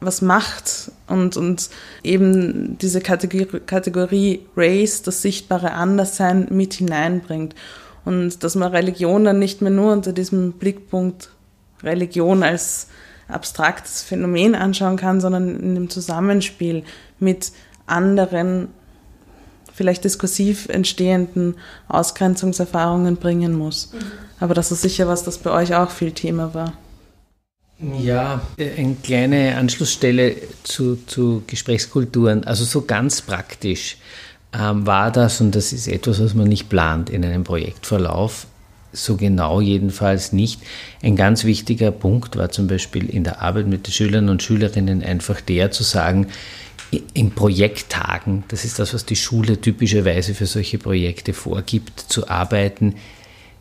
[0.00, 1.68] was macht und, und
[2.02, 7.54] eben diese Kategorie, Kategorie Race, das sichtbare Anderssein mit hineinbringt.
[8.04, 11.30] Und dass man Religion dann nicht mehr nur unter diesem Blickpunkt
[11.82, 12.88] Religion als
[13.30, 16.84] abstraktes Phänomen anschauen kann, sondern in dem Zusammenspiel
[17.18, 17.52] mit
[17.86, 18.68] anderen,
[19.74, 21.54] vielleicht diskursiv entstehenden
[21.88, 23.92] Ausgrenzungserfahrungen bringen muss.
[23.92, 23.98] Mhm.
[24.40, 26.72] Aber das ist sicher was, das bei euch auch viel Thema war.
[27.98, 32.44] Ja, eine kleine Anschlussstelle zu, zu Gesprächskulturen.
[32.44, 33.96] Also so ganz praktisch
[34.52, 38.46] ähm, war das, und das ist etwas, was man nicht plant in einem Projektverlauf,
[38.92, 40.60] so genau jedenfalls nicht.
[41.02, 45.02] Ein ganz wichtiger Punkt war zum Beispiel in der Arbeit mit den Schülern und Schülerinnen
[45.02, 46.28] einfach der zu sagen,
[47.14, 52.96] in Projekttagen, das ist das, was die Schule typischerweise für solche Projekte vorgibt, zu arbeiten,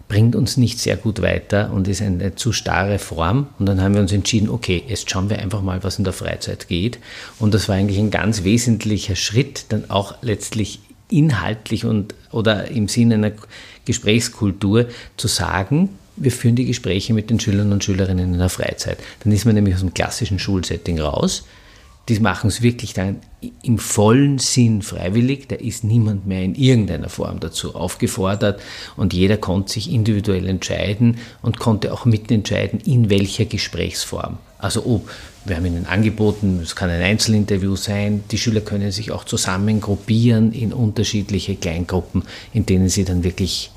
[0.07, 3.47] bringt uns nicht sehr gut weiter und ist eine zu starre Form.
[3.59, 6.13] Und dann haben wir uns entschieden, okay, jetzt schauen wir einfach mal, was in der
[6.13, 6.97] Freizeit geht.
[7.37, 12.87] Und das war eigentlich ein ganz wesentlicher Schritt, dann auch letztlich inhaltlich und oder im
[12.87, 13.31] Sinne einer
[13.85, 18.97] Gesprächskultur zu sagen, wir führen die Gespräche mit den Schülern und Schülerinnen in der Freizeit.
[19.23, 21.45] Dann ist man nämlich aus dem klassischen Schulsetting raus
[22.09, 23.21] die machen es wirklich dann
[23.61, 25.47] im vollen Sinn freiwillig.
[25.47, 28.59] Da ist niemand mehr in irgendeiner Form dazu aufgefordert
[28.97, 34.39] und jeder konnte sich individuell entscheiden und konnte auch mitentscheiden, in welcher Gesprächsform.
[34.59, 35.09] Also ob,
[35.45, 39.79] wir haben ihnen angeboten, es kann ein Einzelinterview sein, die Schüler können sich auch zusammen
[39.79, 43.71] gruppieren in unterschiedliche Kleingruppen, in denen sie dann wirklich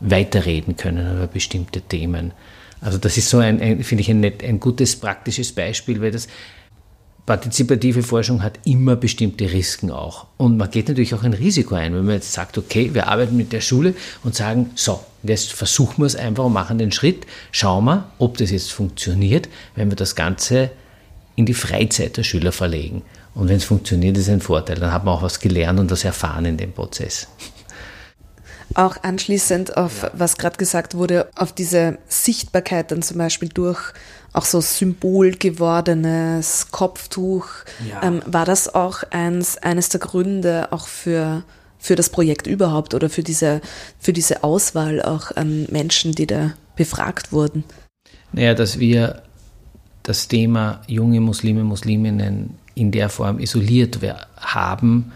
[0.00, 2.32] weiterreden können über bestimmte Themen.
[2.80, 6.28] Also das ist so ein, ein finde ich, ein, ein gutes praktisches Beispiel, weil das
[7.28, 10.28] partizipative Forschung hat immer bestimmte Risiken auch.
[10.38, 13.36] Und man geht natürlich auch ein Risiko ein, wenn man jetzt sagt, okay, wir arbeiten
[13.36, 13.92] mit der Schule
[14.24, 18.38] und sagen, so, jetzt versuchen wir es einfach und machen den Schritt, schauen wir, ob
[18.38, 20.70] das jetzt funktioniert, wenn wir das Ganze
[21.36, 23.02] in die Freizeit der Schüler verlegen.
[23.34, 24.76] Und wenn es funktioniert, ist ein Vorteil.
[24.76, 27.28] Dann hat man auch was gelernt und das erfahren in dem Prozess.
[28.72, 33.92] Auch anschließend auf, was gerade gesagt wurde, auf diese Sichtbarkeit dann zum Beispiel durch
[34.32, 37.46] auch so Symbol gewordenes Kopftuch.
[37.88, 38.02] Ja.
[38.02, 41.42] Ähm, war das auch eins, eines der Gründe auch für,
[41.78, 43.60] für das Projekt überhaupt oder für diese,
[43.98, 47.64] für diese Auswahl auch an Menschen, die da befragt wurden?
[48.32, 49.22] Naja, dass wir
[50.02, 53.98] das Thema junge Muslime, Musliminnen in der Form isoliert
[54.36, 55.12] haben,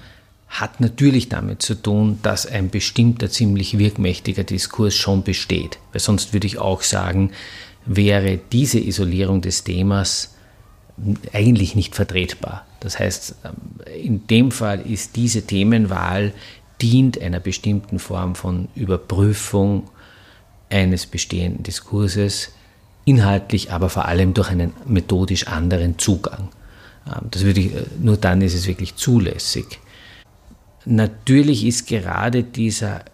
[0.49, 5.79] hat natürlich damit zu tun, dass ein bestimmter ziemlich wirkmächtiger Diskurs schon besteht.
[5.93, 7.31] Weil sonst würde ich auch sagen,
[7.87, 10.35] wäre diese Isolierung des Themas
[11.33, 12.67] eigentlich nicht vertretbar.
[12.81, 13.37] Das heißt,
[14.03, 16.33] in dem Fall ist diese Themenwahl
[16.81, 19.89] dient einer bestimmten Form von Überprüfung
[20.69, 22.51] eines bestehenden Diskurses,
[23.05, 26.49] inhaltlich aber vor allem durch einen methodisch anderen Zugang.
[27.07, 29.79] Ähm, das würde ich, nur dann ist es wirklich zulässig.
[30.85, 33.05] Natürlich ist gerade dieser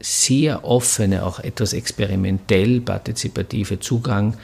[0.00, 4.36] sehr offene, auch etwas experimentell partizipative Zugang,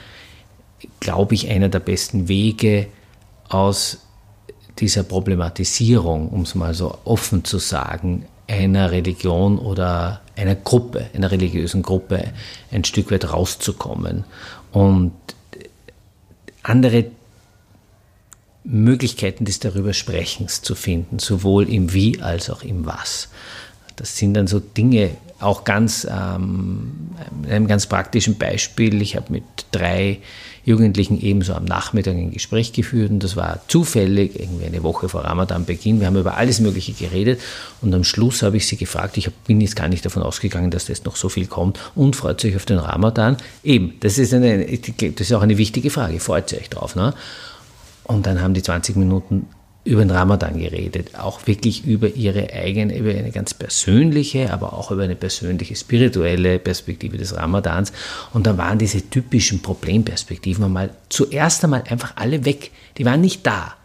[0.99, 2.87] glaube ich, einer der besten Wege
[3.49, 3.99] aus
[4.79, 11.31] dieser Problematisierung, um es mal so offen zu sagen, einer Religion oder einer Gruppe, einer
[11.31, 12.33] religiösen Gruppe
[12.71, 14.25] ein Stück weit rauszukommen
[14.71, 15.13] und
[16.61, 17.05] andere
[18.63, 23.29] Möglichkeiten des Darübersprechens zu finden, sowohl im Wie als auch im Was.
[23.95, 27.09] Das sind dann so Dinge, auch ganz, ähm,
[27.49, 29.01] einem ganz praktischen Beispiel.
[29.01, 30.19] Ich habe mit drei
[30.65, 35.23] Jugendlichen ebenso am Nachmittag ein Gespräch geführt und das war zufällig, irgendwie eine Woche vor
[35.23, 35.99] Ramadan-Beginn.
[35.99, 37.39] Wir haben über alles Mögliche geredet
[37.81, 40.85] und am Schluss habe ich sie gefragt, ich bin jetzt gar nicht davon ausgegangen, dass
[40.85, 43.37] das noch so viel kommt und freut sich auf den Ramadan.
[43.63, 46.95] Eben, das ist, eine, das ist auch eine wichtige Frage, freut sich drauf.
[46.95, 47.13] Ne?
[48.03, 49.47] Und dann haben die 20 Minuten
[49.85, 54.89] über den Ramadan geredet, auch wirklich über ihre eigene, über eine ganz persönliche, aber auch
[54.89, 57.93] über eine persönliche spirituelle Perspektive des Ramadans.
[58.33, 62.71] Und da waren diese typischen Problemperspektiven einmal zuerst einmal einfach alle weg.
[62.97, 63.75] Die waren nicht da.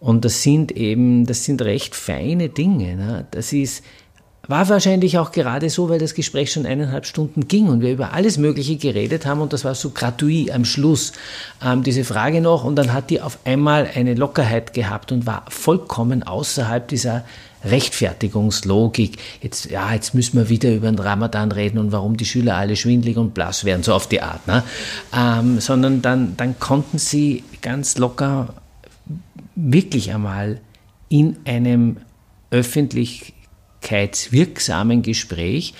[0.00, 2.96] Und das sind eben, das sind recht feine Dinge.
[2.96, 3.26] Ne?
[3.30, 3.84] Das ist,
[4.48, 8.14] war wahrscheinlich auch gerade so, weil das Gespräch schon eineinhalb Stunden ging und wir über
[8.14, 11.12] alles Mögliche geredet haben und das war so gratuit am Schluss
[11.64, 15.44] ähm, diese Frage noch und dann hat die auf einmal eine Lockerheit gehabt und war
[15.48, 17.24] vollkommen außerhalb dieser
[17.64, 19.18] Rechtfertigungslogik.
[19.42, 22.76] Jetzt, ja, jetzt müssen wir wieder über den Ramadan reden und warum die Schüler alle
[22.76, 24.46] schwindlig und blass werden, so auf die Art.
[24.46, 24.62] Ne?
[25.14, 28.54] Ähm, sondern dann, dann konnten sie ganz locker
[29.56, 30.60] wirklich einmal
[31.08, 31.98] in einem
[32.50, 33.34] öffentlich
[33.82, 35.74] wirksamem Gespräch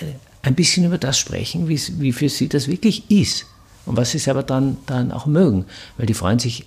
[0.00, 0.04] äh,
[0.46, 3.46] ein bisschen über das sprechen, wie für sie das wirklich ist
[3.84, 5.64] und was sie selber dann, dann auch mögen.
[5.96, 6.66] Weil die freuen sich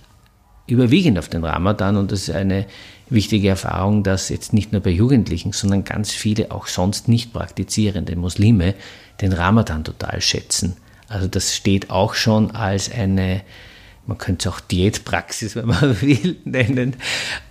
[0.67, 2.65] überwiegend auf den Ramadan und das ist eine
[3.10, 8.15] wichtige Erfahrung, dass jetzt nicht nur bei Jugendlichen, sondern ganz viele auch sonst nicht praktizierende
[8.15, 8.76] Muslime
[9.22, 10.78] den Ramadan total schätzen.
[11.08, 13.41] Also das steht auch schon als eine,
[14.06, 16.95] man könnte es auch Diätpraxis, wenn man will, nennen,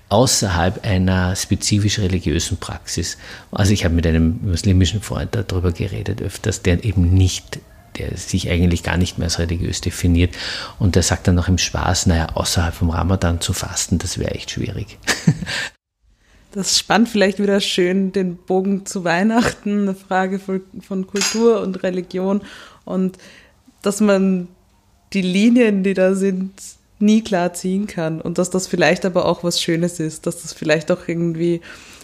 [0.09, 3.19] außerhalb einer spezifisch religiösen Praxis.
[3.51, 7.61] Also ich habe mit einem muslimischen Freund darüber geredet öfters, der eben nicht
[7.99, 10.35] der sich eigentlich gar nicht mehr als religiös definiert.
[10.79, 14.33] Und der sagt dann noch im Spaß, naja, außerhalb vom Ramadan zu fasten, das wäre
[14.33, 14.99] echt schwierig.
[16.53, 21.83] Das spannt vielleicht wieder schön den Bogen zu Weihnachten, eine Frage von, von Kultur und
[21.83, 22.41] Religion
[22.87, 23.19] und
[23.83, 24.49] dass man
[25.13, 26.53] die Linien, die da sind,
[27.01, 30.53] nie klar ziehen kann und dass das vielleicht aber auch was Schönes ist, dass das
[30.53, 31.61] vielleicht auch irgendwie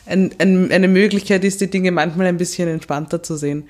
[0.07, 3.68] ein, ein, eine Möglichkeit ist, die Dinge manchmal ein bisschen entspannter zu sehen.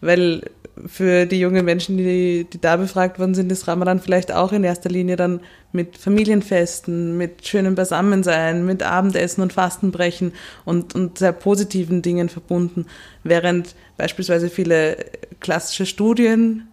[0.00, 0.42] Weil
[0.86, 4.64] für die jungen Menschen, die, die da befragt worden sind, ist Ramadan vielleicht auch in
[4.64, 5.40] erster Linie dann
[5.72, 10.32] mit Familienfesten, mit schönem Beisammensein, mit Abendessen und Fastenbrechen
[10.64, 12.86] und, und sehr positiven Dingen verbunden,
[13.24, 14.96] während beispielsweise viele
[15.40, 16.69] klassische Studien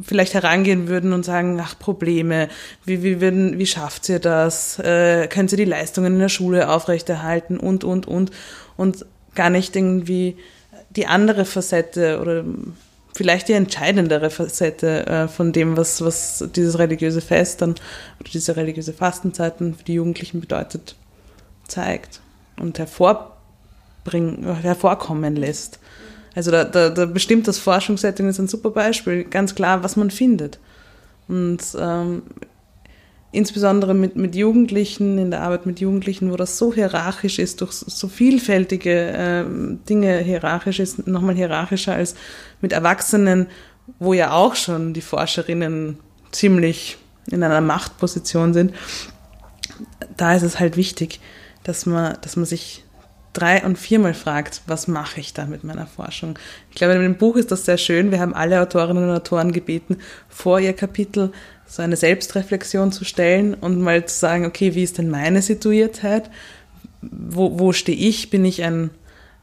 [0.00, 2.48] vielleicht herangehen würden und sagen, ach, Probleme,
[2.84, 4.78] wie, wie, würden, wie schafft ihr das?
[4.78, 8.30] Äh, können sie die Leistungen in der Schule aufrechterhalten und, und, und.
[8.76, 10.36] Und gar nicht irgendwie
[10.90, 12.44] die andere Facette oder
[13.18, 17.72] vielleicht die entscheidendere Facette äh, von dem, was, was dieses religiöse Fest dann
[18.20, 20.94] oder diese religiöse Fastenzeiten für die Jugendlichen bedeutet,
[21.66, 22.20] zeigt
[22.58, 25.80] und hervorbringen, hervorkommen lässt.
[26.38, 30.08] Also da, da, da bestimmt das Forschungssetting ist ein super Beispiel, ganz klar, was man
[30.08, 30.60] findet.
[31.26, 32.22] Und ähm,
[33.32, 37.72] insbesondere mit, mit Jugendlichen, in der Arbeit mit Jugendlichen, wo das so hierarchisch ist, durch
[37.72, 42.14] so vielfältige ähm, Dinge hierarchisch ist, nochmal hierarchischer als
[42.60, 43.48] mit Erwachsenen,
[43.98, 45.98] wo ja auch schon die Forscherinnen
[46.30, 46.98] ziemlich
[47.28, 48.72] in einer Machtposition sind.
[50.16, 51.18] Da ist es halt wichtig,
[51.64, 52.84] dass man, dass man sich
[53.38, 56.38] drei- und viermal fragt, was mache ich da mit meiner Forschung.
[56.70, 58.10] Ich glaube, in dem Buch ist das sehr schön.
[58.10, 61.32] Wir haben alle Autorinnen und Autoren gebeten, vor ihr Kapitel
[61.66, 66.30] so eine Selbstreflexion zu stellen und mal zu sagen, okay, wie ist denn meine Situiertheit?
[67.00, 68.30] Wo, wo stehe ich?
[68.30, 68.90] Bin ich ein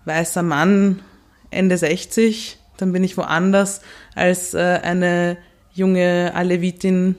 [0.03, 0.99] weißer Mann,
[1.49, 2.57] Ende 60?
[2.77, 3.81] Dann bin ich woanders
[4.13, 5.37] als äh, eine
[5.73, 7.15] junge Alevitin,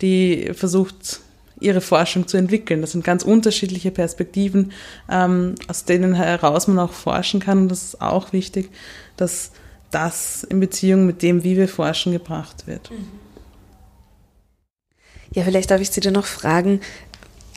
[0.00, 1.20] die versucht,
[1.64, 2.80] ihre Forschung zu entwickeln.
[2.80, 4.72] Das sind ganz unterschiedliche Perspektiven,
[5.10, 7.58] ähm, aus denen heraus man auch forschen kann.
[7.58, 8.70] Und das ist auch wichtig,
[9.16, 9.52] dass
[9.90, 12.90] das in Beziehung mit dem, wie wir forschen, gebracht wird.
[15.32, 16.80] Ja, vielleicht darf ich Sie dann noch fragen,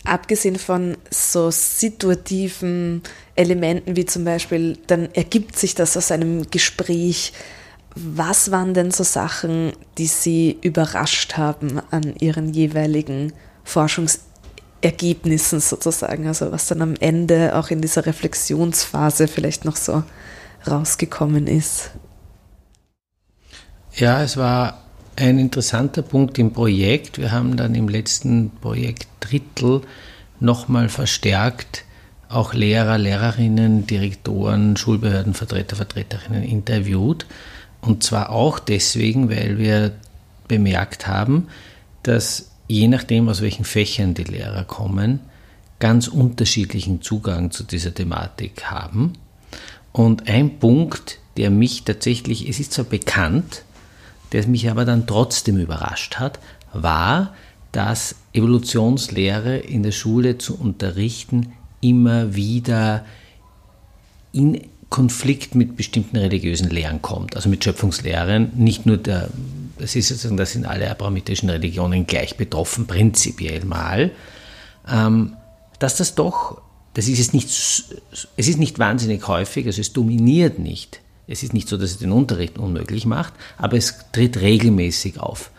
[0.04, 3.02] abgesehen von so situativen
[3.36, 7.34] Elementen wie zum Beispiel, dann ergibt sich das aus einem Gespräch.
[7.96, 13.34] Was waren denn so Sachen, die Sie überrascht haben an Ihren jeweiligen
[13.68, 16.28] Forschungsergebnissen sozusagen?
[16.28, 20.04] Also was dann am Ende auch in dieser Reflexionsphase vielleicht noch so
[20.66, 21.92] rausgekommen ist?
[23.96, 24.82] Ja, es war
[25.16, 27.18] ein interessanter Punkt im Projekt.
[27.18, 29.82] Wir haben dann im letzten Projekt Drittel
[30.40, 31.84] nochmal verstärkt
[32.30, 37.26] auch Lehrer, Lehrerinnen, Direktoren, Schulbehördenvertreter, Vertreterinnen interviewt.
[37.82, 39.94] Und zwar auch deswegen, weil wir
[40.48, 41.48] bemerkt haben,
[42.04, 45.20] dass je nachdem, aus welchen Fächern die Lehrer kommen,
[45.80, 49.14] ganz unterschiedlichen Zugang zu dieser Thematik haben.
[49.92, 53.64] Und ein Punkt, der mich tatsächlich, es ist zwar bekannt,
[54.32, 56.40] der mich aber dann trotzdem überrascht hat,
[56.74, 57.34] war,
[57.72, 63.06] dass Evolutionslehre in der Schule zu unterrichten immer wieder
[64.32, 68.52] in Konflikt mit bestimmten religiösen Lehren kommt, also mit Schöpfungslehren.
[68.56, 69.30] Nicht nur der,
[69.80, 74.12] das ist sozusagen, das sind alle abrahamitischen Religionen gleich betroffen, prinzipiell mal,
[74.90, 75.36] ähm,
[75.80, 76.62] dass das doch,
[76.94, 81.54] das ist es nicht, es ist nicht wahnsinnig häufig, also es dominiert nicht es ist
[81.54, 85.52] nicht so, dass es den Unterricht unmöglich macht, aber es tritt regelmäßig auf.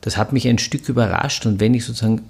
[0.00, 2.22] Das hat mich ein Stück überrascht und wenn ich sozusagen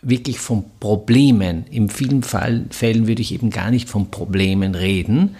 [0.00, 5.36] wirklich von Problemen, in vielen Fall, Fällen würde ich eben gar nicht von Problemen reden,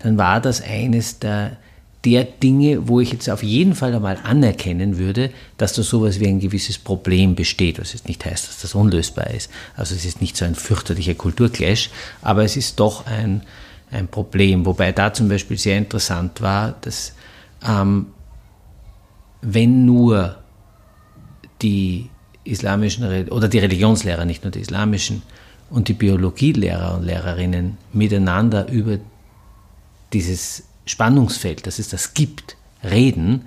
[0.00, 1.56] dann war das eines der,
[2.04, 6.26] der Dinge, wo ich jetzt auf jeden Fall einmal anerkennen würde, dass da sowas wie
[6.26, 9.50] ein gewisses Problem besteht, was jetzt nicht heißt, dass das unlösbar ist.
[9.76, 11.90] Also es ist nicht so ein fürchterlicher Kulturclash,
[12.20, 13.42] aber es ist doch ein,
[13.90, 14.66] ein Problem.
[14.66, 17.14] Wobei da zum Beispiel sehr interessant war, dass
[17.66, 18.06] ähm,
[19.40, 20.36] wenn nur
[21.62, 22.10] die
[22.44, 25.22] islamischen oder die Religionslehrer, nicht nur die islamischen,
[25.70, 28.98] und die Biologielehrer und Lehrerinnen miteinander über
[30.12, 33.46] dieses Spannungsfeld, dass es das gibt, reden,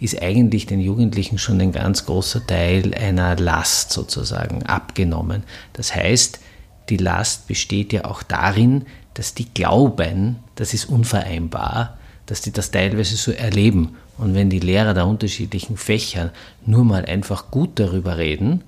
[0.00, 5.42] ist eigentlich den Jugendlichen schon ein ganz großer Teil einer Last sozusagen abgenommen.
[5.72, 6.38] Das heißt,
[6.88, 12.70] die Last besteht ja auch darin, dass die glauben, das ist unvereinbar, dass die das
[12.70, 13.96] teilweise so erleben.
[14.16, 16.32] Und wenn die Lehrer der unterschiedlichen Fächer
[16.64, 18.62] nur mal einfach gut darüber reden,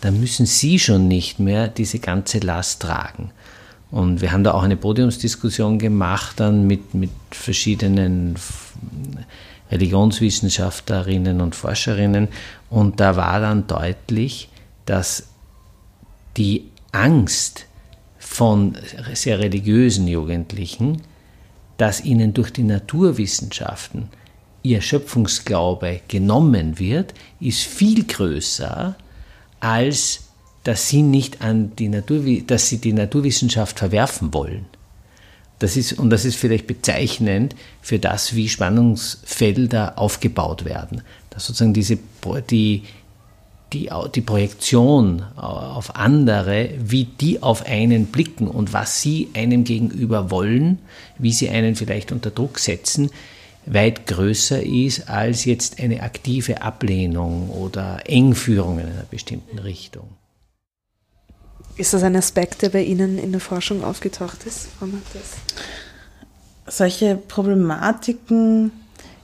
[0.00, 3.32] dann müssen sie schon nicht mehr diese ganze Last tragen.
[3.90, 8.36] Und wir haben da auch eine Podiumsdiskussion gemacht dann mit, mit verschiedenen
[9.70, 12.28] Religionswissenschaftlerinnen und Forscherinnen.
[12.68, 14.48] Und da war dann deutlich,
[14.86, 15.28] dass
[16.36, 17.66] die Angst,
[18.20, 18.76] von
[19.14, 21.02] sehr religiösen Jugendlichen,
[21.78, 24.08] dass ihnen durch die Naturwissenschaften
[24.62, 28.94] ihr Schöpfungsglaube genommen wird, ist viel größer,
[29.58, 30.29] als
[30.64, 34.66] dass sie nicht an die Natur, dass sie die Naturwissenschaft verwerfen wollen.
[35.58, 41.02] Das ist, und das ist vielleicht bezeichnend für das, wie Spannungsfelder aufgebaut werden.
[41.28, 41.98] Dass sozusagen diese,
[42.50, 42.84] die,
[43.72, 50.30] die, die Projektion auf andere, wie die auf einen blicken und was sie einem gegenüber
[50.30, 50.78] wollen,
[51.18, 53.10] wie sie einen vielleicht unter Druck setzen,
[53.66, 60.08] weit größer ist als jetzt eine aktive Ablehnung oder Engführung in einer bestimmten Richtung.
[61.80, 64.68] Ist das ein Aspekt, der bei Ihnen in der Forschung aufgetaucht ist?
[66.66, 68.70] Solche Problematiken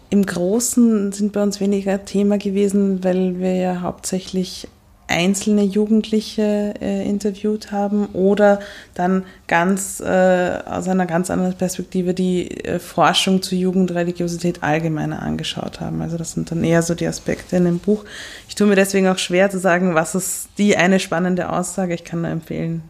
[0.08, 4.68] im Großen sind bei uns weniger Thema gewesen, weil wir ja hauptsächlich
[5.08, 8.60] einzelne Jugendliche äh, interviewt haben oder
[8.94, 15.80] dann ganz äh, aus einer ganz anderen Perspektive die äh, Forschung zu Jugendreligiosität allgemeiner angeschaut
[15.80, 16.02] haben.
[16.02, 18.04] Also das sind dann eher so die Aspekte in dem Buch.
[18.48, 21.94] Ich tue mir deswegen auch schwer zu sagen, was ist die eine spannende Aussage.
[21.94, 22.82] Ich kann nur empfehlen,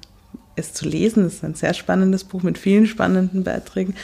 [0.57, 1.27] es zu lesen.
[1.27, 3.95] Es ist ein sehr spannendes Buch mit vielen spannenden Beiträgen,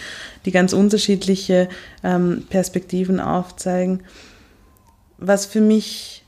[0.45, 1.69] die ganz unterschiedliche
[2.05, 4.03] ähm, Perspektiven aufzeigen.
[5.17, 6.22] Was für mich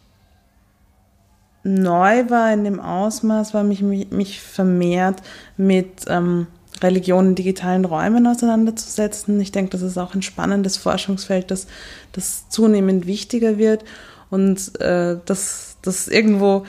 [1.65, 5.23] neu war in dem Ausmaß, war mich, mich, mich vermehrt
[5.57, 6.47] mit ähm,
[6.83, 9.41] Religion in digitalen Räumen auseinanderzusetzen.
[9.41, 11.67] Ich denke, das ist auch ein spannendes Forschungsfeld, das,
[12.12, 13.85] das zunehmend wichtiger wird
[14.31, 16.65] und äh, das, das irgendwo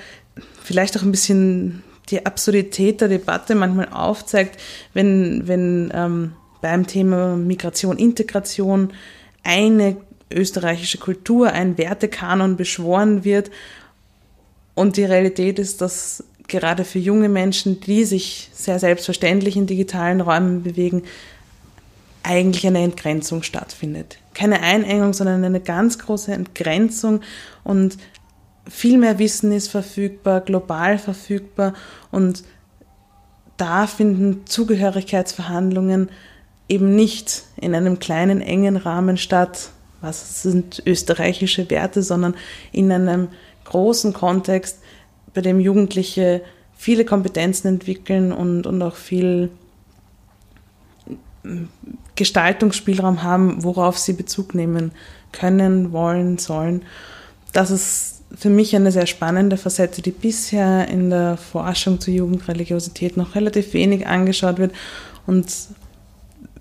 [0.63, 4.59] vielleicht auch ein bisschen die Absurdität der Debatte manchmal aufzeigt,
[4.93, 8.93] wenn, wenn ähm, beim Thema Migration, Integration
[9.43, 9.97] eine
[10.31, 13.51] österreichische Kultur, ein Wertekanon beschworen wird
[14.75, 20.21] und die Realität ist, dass gerade für junge Menschen, die sich sehr selbstverständlich in digitalen
[20.21, 21.03] Räumen bewegen,
[22.21, 24.17] eigentlich eine Entgrenzung stattfindet.
[24.33, 27.21] Keine Einengung, sondern eine ganz große Entgrenzung
[27.63, 27.97] und
[28.67, 31.73] viel mehr Wissen ist verfügbar, global verfügbar
[32.11, 32.43] und
[33.57, 36.09] da finden Zugehörigkeitsverhandlungen
[36.67, 39.69] eben nicht in einem kleinen, engen Rahmen statt,
[40.01, 42.35] was sind österreichische Werte, sondern
[42.71, 43.29] in einem
[43.65, 44.79] großen Kontext,
[45.33, 46.41] bei dem Jugendliche
[46.77, 49.49] viele Kompetenzen entwickeln und, und auch viel
[52.15, 54.91] Gestaltungsspielraum haben, worauf sie Bezug nehmen
[55.31, 56.83] können, wollen, sollen.
[57.53, 63.17] Das ist für mich eine sehr spannende Facette, die bisher in der Forschung zur Jugendreligiosität
[63.17, 64.73] noch relativ wenig angeschaut wird.
[65.27, 65.47] Und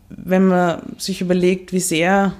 [0.09, 2.34] wenn man sich überlegt, wie sehr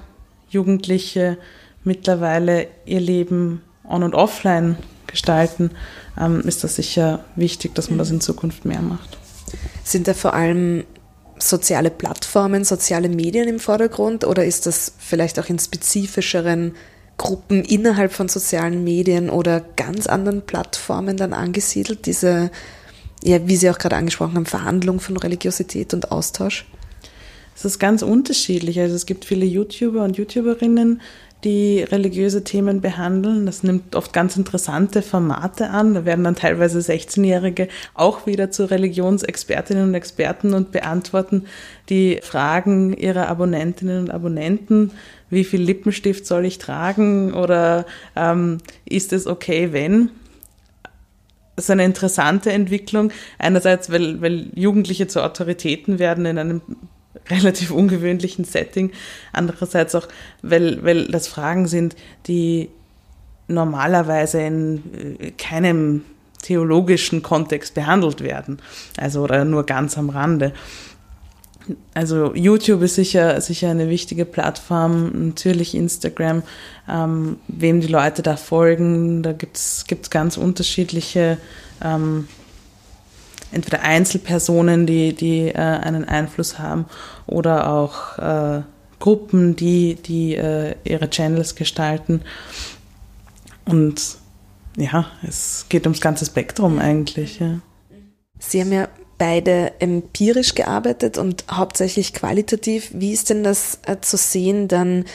[0.49, 1.37] Jugendliche
[1.83, 4.77] mittlerweile ihr Leben on- und offline
[5.07, 5.71] gestalten,
[6.19, 9.17] ähm, ist das sicher wichtig, dass man das in Zukunft mehr macht.
[9.83, 10.83] Sind da vor allem
[11.37, 16.73] soziale Plattformen, soziale Medien im Vordergrund oder ist das vielleicht auch in spezifischeren
[17.17, 22.51] Gruppen innerhalb von sozialen Medien oder ganz anderen Plattformen dann angesiedelt, diese,
[23.23, 26.65] ja, wie Sie auch gerade angesprochen haben, Verhandlung von Religiosität und Austausch?
[27.55, 28.79] Es ist ganz unterschiedlich.
[28.81, 31.01] Also es gibt viele YouTuber und YouTuberinnen,
[31.45, 33.45] die religiöse Themen behandeln.
[33.45, 35.93] Das nimmt oft ganz interessante Formate an.
[35.93, 41.45] Da werden dann teilweise 16-Jährige auch wieder zu Religionsexpertinnen und Experten und beantworten
[41.89, 44.91] die Fragen ihrer Abonnentinnen und Abonnenten.
[45.29, 47.85] Wie viel Lippenstift soll ich tragen oder
[48.15, 50.09] ähm, ist es okay, wenn?
[51.55, 53.11] Das ist eine interessante Entwicklung.
[53.37, 56.61] Einerseits, weil, weil Jugendliche zu Autoritäten werden in einem
[57.29, 58.91] relativ ungewöhnlichen Setting.
[59.33, 60.07] Andererseits auch,
[60.41, 61.95] weil, weil das Fragen sind,
[62.27, 62.69] die
[63.47, 66.03] normalerweise in äh, keinem
[66.41, 68.59] theologischen Kontext behandelt werden.
[68.97, 70.53] Also oder nur ganz am Rande.
[71.95, 76.43] Also YouTube ist sicher, sicher eine wichtige Plattform, natürlich Instagram,
[76.87, 81.39] ähm, wem die Leute da folgen, da gibt es ganz unterschiedliche
[81.83, 82.27] ähm,
[83.55, 86.85] entweder Einzelpersonen, die, die äh, einen Einfluss haben
[87.25, 88.61] oder auch äh,
[88.99, 92.21] Gruppen, die, die äh, ihre Channels gestalten.
[93.65, 94.17] Und
[94.77, 97.39] ja, es geht ums ganze Spektrum eigentlich.
[97.39, 97.59] Ja.
[98.39, 102.91] Sie haben ja beide empirisch gearbeitet und hauptsächlich qualitativ.
[102.93, 105.05] Wie ist denn das äh, zu sehen dann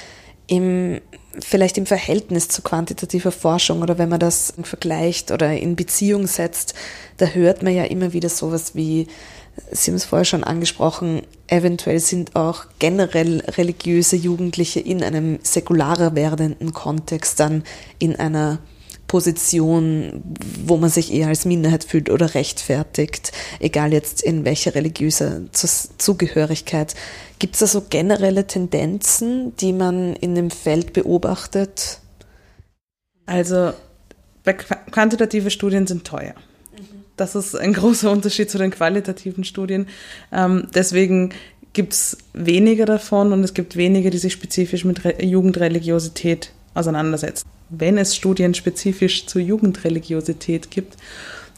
[0.46, 1.00] im
[1.38, 6.74] vielleicht im Verhältnis zu quantitativer Forschung oder wenn man das vergleicht oder in Beziehung setzt,
[7.18, 9.06] da hört man ja immer wieder sowas wie,
[9.72, 16.14] Sie haben es vorher schon angesprochen, eventuell sind auch generell religiöse Jugendliche in einem säkularer
[16.14, 17.64] werdenden Kontext dann
[17.98, 18.58] in einer
[19.10, 20.22] Position,
[20.64, 26.94] wo man sich eher als Minderheit fühlt oder rechtfertigt, egal jetzt in welcher religiöser Zugehörigkeit.
[27.40, 31.98] Gibt es da so generelle Tendenzen, die man in dem Feld beobachtet?
[33.26, 33.72] Also
[34.44, 36.34] quantitative Studien sind teuer.
[37.16, 39.88] Das ist ein großer Unterschied zu den qualitativen Studien.
[40.30, 41.34] Ähm, deswegen
[41.72, 47.98] gibt es weniger davon und es gibt wenige, die sich spezifisch mit Jugendreligiosität auseinandersetzen wenn
[47.98, 50.96] es Studien spezifisch zur Jugendreligiosität gibt,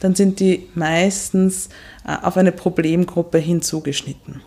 [0.00, 1.68] dann sind die meistens
[2.06, 4.42] äh, auf eine Problemgruppe hinzugeschnitten.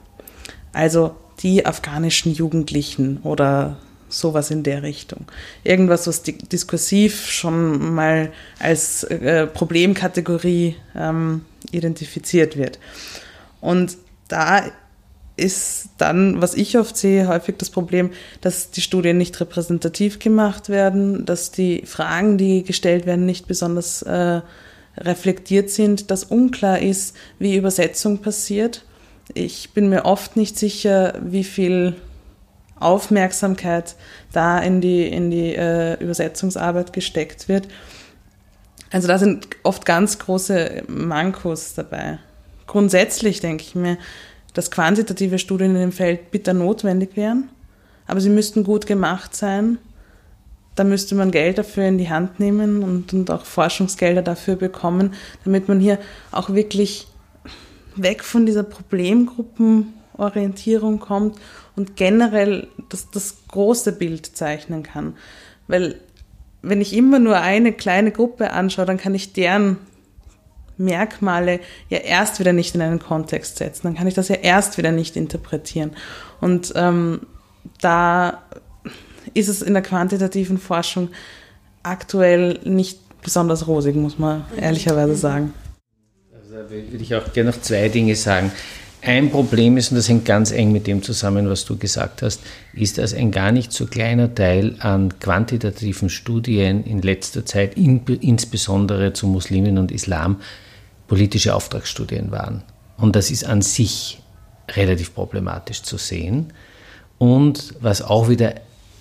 [0.73, 3.77] Also die afghanischen Jugendlichen oder
[4.09, 5.25] sowas in der Richtung.
[5.63, 11.41] Irgendwas, was diskursiv schon mal als äh, Problemkategorie ähm,
[11.71, 12.79] identifiziert wird.
[13.61, 13.97] Und
[14.27, 14.65] da
[15.37, 18.11] ist dann, was ich oft sehe, häufig das Problem,
[18.41, 24.01] dass die Studien nicht repräsentativ gemacht werden, dass die Fragen, die gestellt werden, nicht besonders
[24.03, 24.41] äh,
[24.97, 28.85] reflektiert sind, dass unklar ist, wie Übersetzung passiert.
[29.33, 31.95] Ich bin mir oft nicht sicher, wie viel
[32.79, 33.95] Aufmerksamkeit
[34.31, 37.67] da in die, in die äh, Übersetzungsarbeit gesteckt wird.
[38.91, 42.19] Also da sind oft ganz große Mankos dabei.
[42.67, 43.97] Grundsätzlich denke ich mir,
[44.55, 47.49] dass quantitative Studien in dem Feld bitter notwendig wären,
[48.07, 49.77] aber sie müssten gut gemacht sein.
[50.73, 55.13] Da müsste man Geld dafür in die Hand nehmen und, und auch Forschungsgelder dafür bekommen,
[55.43, 55.97] damit man hier
[56.31, 57.07] auch wirklich
[57.95, 61.39] weg von dieser Problemgruppenorientierung kommt
[61.75, 65.15] und generell das, das große Bild zeichnen kann.
[65.67, 65.99] Weil
[66.61, 69.77] wenn ich immer nur eine kleine Gruppe anschaue, dann kann ich deren
[70.77, 71.59] Merkmale
[71.89, 73.83] ja erst wieder nicht in einen Kontext setzen.
[73.83, 75.91] Dann kann ich das ja erst wieder nicht interpretieren.
[76.41, 77.21] Und ähm,
[77.81, 78.43] da
[79.33, 81.09] ist es in der quantitativen Forschung
[81.83, 85.53] aktuell nicht besonders rosig, muss man ehrlicherweise sagen.
[86.31, 88.51] da würde ich auch gerne noch zwei Dinge sagen.
[89.01, 92.41] Ein Problem ist, und das hängt ganz eng mit dem zusammen, was du gesagt hast,
[92.73, 98.03] ist, dass ein gar nicht so kleiner Teil an quantitativen Studien in letzter Zeit, in,
[98.21, 100.41] insbesondere zu Muslimen und Islam,
[101.07, 102.63] politische Auftragsstudien waren.
[102.97, 104.21] Und das ist an sich
[104.69, 106.53] relativ problematisch zu sehen.
[107.17, 108.55] Und was auch wieder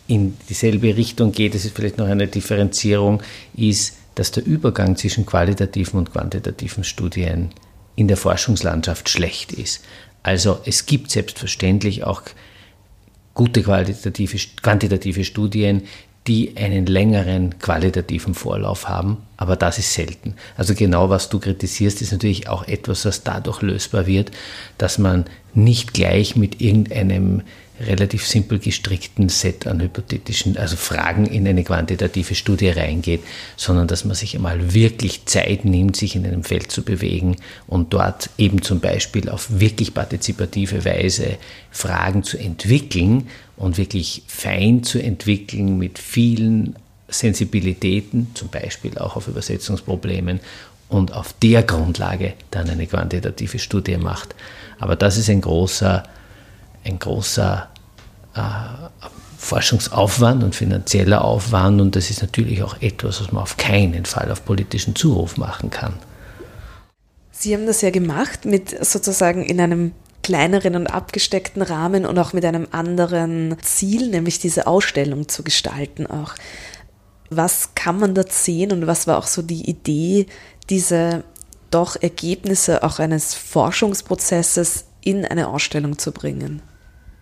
[0.07, 3.23] in dieselbe Richtung geht, das ist vielleicht noch eine Differenzierung,
[3.55, 7.51] ist, dass der Übergang zwischen qualitativen und quantitativen Studien
[7.97, 9.85] in der Forschungslandschaft schlecht ist.
[10.23, 12.23] Also es gibt selbstverständlich auch
[13.35, 15.83] gute qualitative, quantitative Studien,
[16.27, 20.35] die einen längeren qualitativen Vorlauf haben, aber das ist selten.
[20.57, 24.31] Also genau was du kritisierst, ist natürlich auch etwas, was dadurch lösbar wird,
[24.79, 27.43] dass man nicht gleich mit irgendeinem
[27.81, 33.23] relativ simpel gestrickten Set an hypothetischen, also Fragen in eine quantitative Studie reingeht,
[33.57, 37.93] sondern dass man sich einmal wirklich Zeit nimmt, sich in einem Feld zu bewegen und
[37.93, 41.37] dort eben zum Beispiel auf wirklich partizipative Weise
[41.71, 46.77] Fragen zu entwickeln und wirklich fein zu entwickeln mit vielen
[47.09, 50.41] Sensibilitäten, zum Beispiel auch auf Übersetzungsproblemen
[50.89, 54.35] und auf der Grundlage dann eine quantitative Studie macht.
[54.79, 56.05] Aber das ist ein großer
[56.85, 57.69] ein großer
[58.35, 58.41] äh,
[59.39, 64.31] Forschungsaufwand und finanzieller Aufwand und das ist natürlich auch etwas, was man auf keinen Fall
[64.31, 65.95] auf politischen Zuruf machen kann.
[67.31, 69.93] Sie haben das ja gemacht mit sozusagen in einem
[70.25, 76.07] kleineren und abgesteckten Rahmen und auch mit einem anderen Ziel, nämlich diese Ausstellung zu gestalten
[76.07, 76.35] auch.
[77.31, 80.27] Was kann man da sehen und was war auch so die Idee,
[80.71, 81.23] diese
[81.71, 86.63] doch Ergebnisse auch eines Forschungsprozesses in eine Ausstellung zu bringen?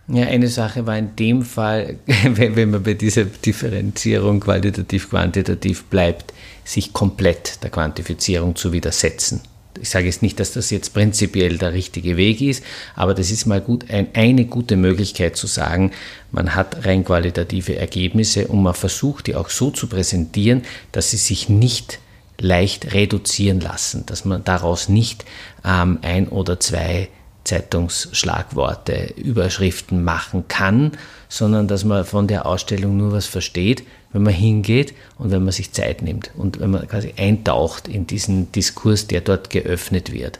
[0.07, 6.33] Ja, eine Sache war in dem Fall, wenn man bei dieser Differenzierung qualitativ-quantitativ bleibt,
[6.63, 9.41] sich komplett der Quantifizierung zu widersetzen.
[9.81, 12.63] Ich sage jetzt nicht, dass das jetzt prinzipiell der richtige Weg ist,
[12.95, 15.91] aber das ist mal gut, ein, eine gute Möglichkeit zu sagen,
[16.31, 21.17] man hat rein qualitative Ergebnisse und man versucht die auch so zu präsentieren, dass sie
[21.17, 21.99] sich nicht
[22.39, 25.25] leicht reduzieren lassen, dass man daraus nicht
[25.65, 27.09] ähm, ein oder zwei
[27.43, 30.93] Zeitungsschlagworte, Überschriften machen kann,
[31.27, 33.83] sondern dass man von der Ausstellung nur was versteht,
[34.13, 38.07] wenn man hingeht und wenn man sich Zeit nimmt und wenn man quasi eintaucht in
[38.07, 40.39] diesen Diskurs, der dort geöffnet wird.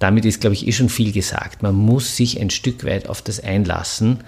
[0.00, 1.62] Damit ist, glaube ich, eh schon viel gesagt.
[1.62, 4.24] Man muss sich ein Stück weit auf das einlassen.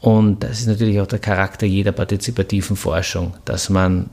[0.00, 4.10] Und das ist natürlich auch der Charakter jeder partizipativen Forschung, dass man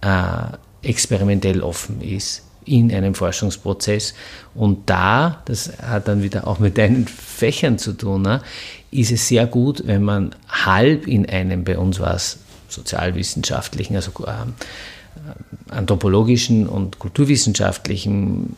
[0.00, 4.14] äh, experimentell offen ist, in einem Forschungsprozess.
[4.54, 8.42] Und da, das hat dann wieder auch mit deinen Fächern zu tun, ne,
[8.90, 12.38] ist es sehr gut, wenn man halb in einem, bei uns war es
[12.68, 18.54] sozialwissenschaftlichen, also äh, anthropologischen und kulturwissenschaftlichen,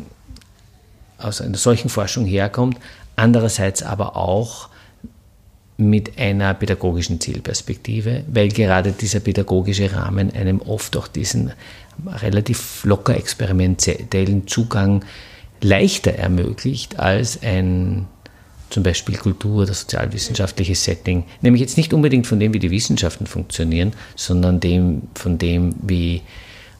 [1.18, 2.78] aus einer solchen Forschung herkommt,
[3.16, 4.68] andererseits aber auch
[5.76, 11.52] mit einer pädagogischen Zielperspektive, weil gerade dieser pädagogische Rahmen einem oft auch diesen
[12.06, 15.04] relativ locker experimentellen Zugang
[15.62, 18.06] leichter ermöglicht als ein
[18.70, 21.24] zum Beispiel Kultur- oder sozialwissenschaftliches Setting.
[21.42, 26.22] Nämlich jetzt nicht unbedingt von dem, wie die Wissenschaften funktionieren, sondern dem, von dem, wie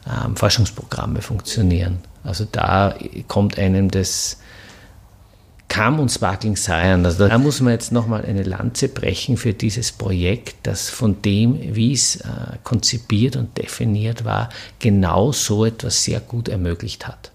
[0.07, 1.99] ähm, Forschungsprogramme funktionieren.
[2.25, 2.95] Also da
[3.29, 4.39] kommt einem das
[5.69, 7.07] Kam und Sparkling Science.
[7.07, 11.77] Also da muss man jetzt nochmal eine Lanze brechen für dieses Projekt, das von dem,
[11.77, 12.27] wie es äh,
[12.65, 14.49] konzipiert und definiert war,
[14.81, 17.31] genau so etwas sehr gut ermöglicht hat.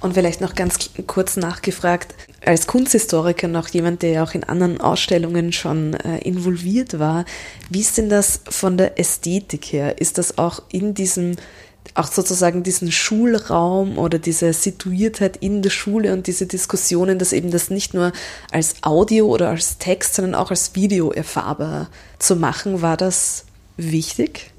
[0.00, 2.14] Und vielleicht noch ganz kurz nachgefragt,
[2.44, 7.24] als Kunsthistoriker noch jemand, der ja auch in anderen Ausstellungen schon äh, involviert war,
[7.70, 10.00] wie ist denn das von der Ästhetik her?
[10.00, 11.36] Ist das auch in diesem
[11.94, 17.50] auch sozusagen diesen Schulraum oder diese Situiertheit in der Schule und diese Diskussionen, dass eben
[17.50, 18.12] das nicht nur
[18.52, 24.52] als Audio oder als Text, sondern auch als Video erfahrbar zu machen, war das wichtig?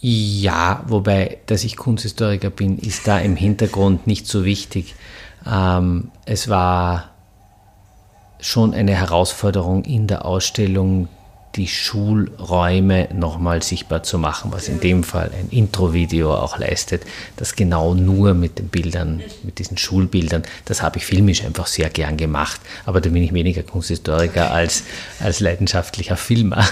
[0.00, 4.94] Ja, wobei, dass ich Kunsthistoriker bin, ist da im Hintergrund nicht so wichtig.
[5.50, 7.10] Ähm, es war
[8.40, 11.08] schon eine Herausforderung in der Ausstellung,
[11.56, 17.02] die Schulräume nochmal sichtbar zu machen, was in dem Fall ein Intro-Video auch leistet,
[17.36, 21.90] das genau nur mit den Bildern, mit diesen Schulbildern, das habe ich filmisch einfach sehr
[21.90, 24.84] gern gemacht, aber da bin ich weniger Kunsthistoriker als,
[25.20, 26.64] als leidenschaftlicher Filmer.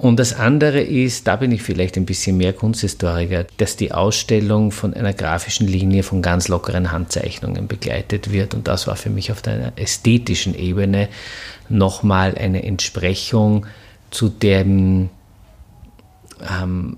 [0.00, 4.72] Und das andere ist, da bin ich vielleicht ein bisschen mehr Kunsthistoriker, dass die Ausstellung
[4.72, 8.54] von einer grafischen Linie von ganz lockeren Handzeichnungen begleitet wird.
[8.54, 11.10] Und das war für mich auf einer ästhetischen Ebene
[11.68, 13.66] nochmal eine Entsprechung
[14.10, 15.10] zu dem,
[16.50, 16.96] ähm,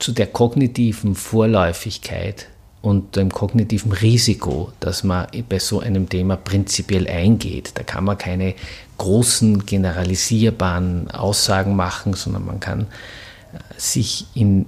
[0.00, 2.48] zu der kognitiven Vorläufigkeit
[2.82, 7.72] und dem kognitiven Risiko, dass man bei so einem Thema prinzipiell eingeht.
[7.74, 8.54] Da kann man keine
[8.98, 14.66] großen generalisierbaren Aussagen machen, sondern man kann äh, sich in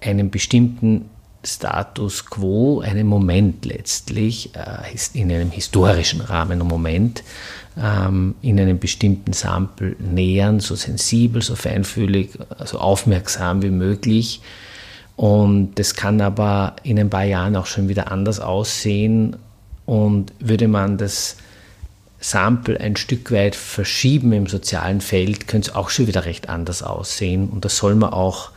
[0.00, 1.10] einem bestimmten
[1.44, 7.22] Status quo, einem Moment letztlich, äh, in einem historischen Rahmen, einen Moment,
[7.76, 12.30] ähm, in einem bestimmten Sample nähern, so sensibel, so feinfühlig,
[12.64, 14.40] so aufmerksam wie möglich.
[15.22, 19.36] Und das kann aber in ein paar Jahren auch schon wieder anders aussehen.
[19.86, 21.36] Und würde man das
[22.18, 26.82] Sample ein Stück weit verschieben im sozialen Feld, könnte es auch schon wieder recht anders
[26.82, 27.48] aussehen.
[27.50, 28.50] Und das soll man auch,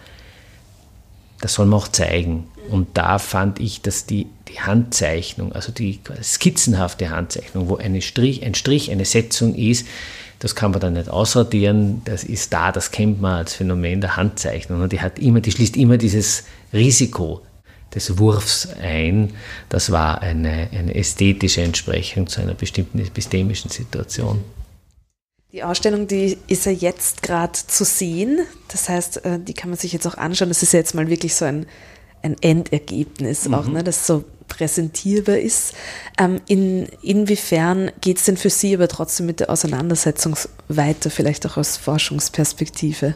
[1.39, 2.47] das soll man auch zeigen.
[2.71, 8.43] Und da fand ich, dass die, die Handzeichnung, also die skizzenhafte Handzeichnung, wo eine Strich,
[8.43, 9.85] ein Strich, eine Setzung ist,
[10.39, 14.17] das kann man dann nicht ausradieren, das ist da, das kennt man als Phänomen der
[14.17, 14.81] Handzeichnung.
[14.81, 17.41] Und die, hat immer, die schließt immer dieses Risiko
[17.93, 19.33] des Wurfs ein.
[19.69, 24.43] Das war eine, eine ästhetische Entsprechung zu einer bestimmten epistemischen Situation.
[25.51, 28.39] Die Ausstellung, die ist ja jetzt gerade zu sehen.
[28.67, 30.49] Das heißt, äh, die kann man sich jetzt auch anschauen.
[30.49, 31.65] Das ist ja jetzt mal wirklich so ein,
[32.21, 33.53] ein Endergebnis mhm.
[33.53, 35.73] auch, ne, das so präsentierbar ist.
[36.19, 40.35] Ähm, in, inwiefern geht es denn für Sie aber trotzdem mit der Auseinandersetzung
[40.67, 43.15] weiter, vielleicht auch aus Forschungsperspektive?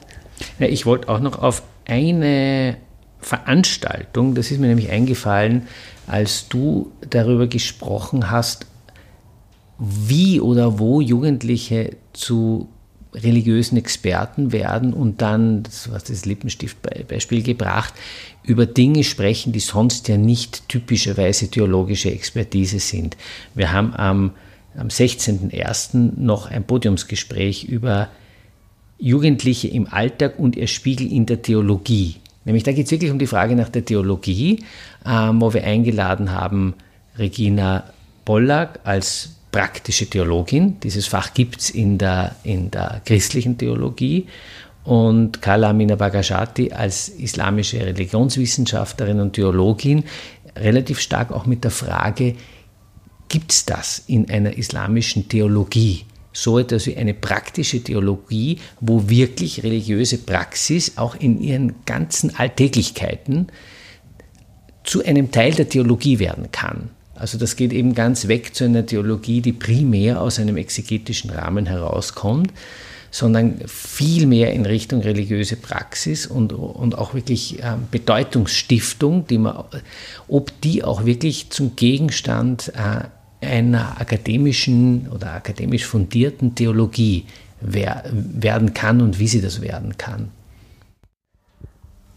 [0.60, 2.78] Ja, ich wollte auch noch auf eine
[3.22, 5.68] Veranstaltung, das ist mir nämlich eingefallen,
[6.08, 8.66] als du darüber gesprochen hast,
[9.78, 12.70] wie oder wo Jugendliche zu
[13.14, 17.94] religiösen Experten werden und dann, das war das Lippenstiftbeispiel gebracht,
[18.44, 23.18] über Dinge sprechen, die sonst ja nicht typischerweise theologische Expertise sind.
[23.56, 24.32] Wir haben am,
[24.78, 26.20] am 16.01.
[26.20, 28.10] noch ein Podiumsgespräch über
[29.00, 32.18] Jugendliche im Alltag und ihr Spiegel in der Theologie.
[32.46, 34.64] Nämlich da geht es wirklich um die Frage nach der Theologie,
[35.06, 36.74] ähm, wo wir eingeladen haben
[37.18, 37.86] Regina
[38.26, 40.80] Pollack als praktische Theologin.
[40.82, 44.28] Dieses Fach gibt es in der, in der christlichen Theologie.
[44.84, 50.04] Und Kala Amina Bagashati als islamische Religionswissenschaftlerin und Theologin
[50.56, 52.36] relativ stark auch mit der Frage,
[53.28, 56.06] gibt es das in einer islamischen Theologie?
[56.32, 63.48] So etwas wie eine praktische Theologie, wo wirklich religiöse Praxis auch in ihren ganzen Alltäglichkeiten
[64.84, 66.92] zu einem Teil der Theologie werden kann.
[67.20, 71.66] Also das geht eben ganz weg zu einer Theologie, die primär aus einem exegetischen Rahmen
[71.66, 72.54] herauskommt,
[73.12, 79.66] sondern viel mehr in Richtung religiöse Praxis und, und auch wirklich äh, Bedeutungsstiftung, die man,
[80.28, 87.26] ob die auch wirklich zum Gegenstand äh, einer akademischen oder akademisch fundierten Theologie
[87.60, 90.30] wer, werden kann und wie sie das werden kann.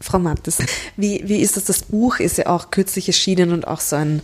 [0.01, 0.59] Frau Mattes,
[0.97, 1.65] wie, wie ist das?
[1.65, 4.21] Das Buch ist ja auch kürzlich erschienen und auch so ein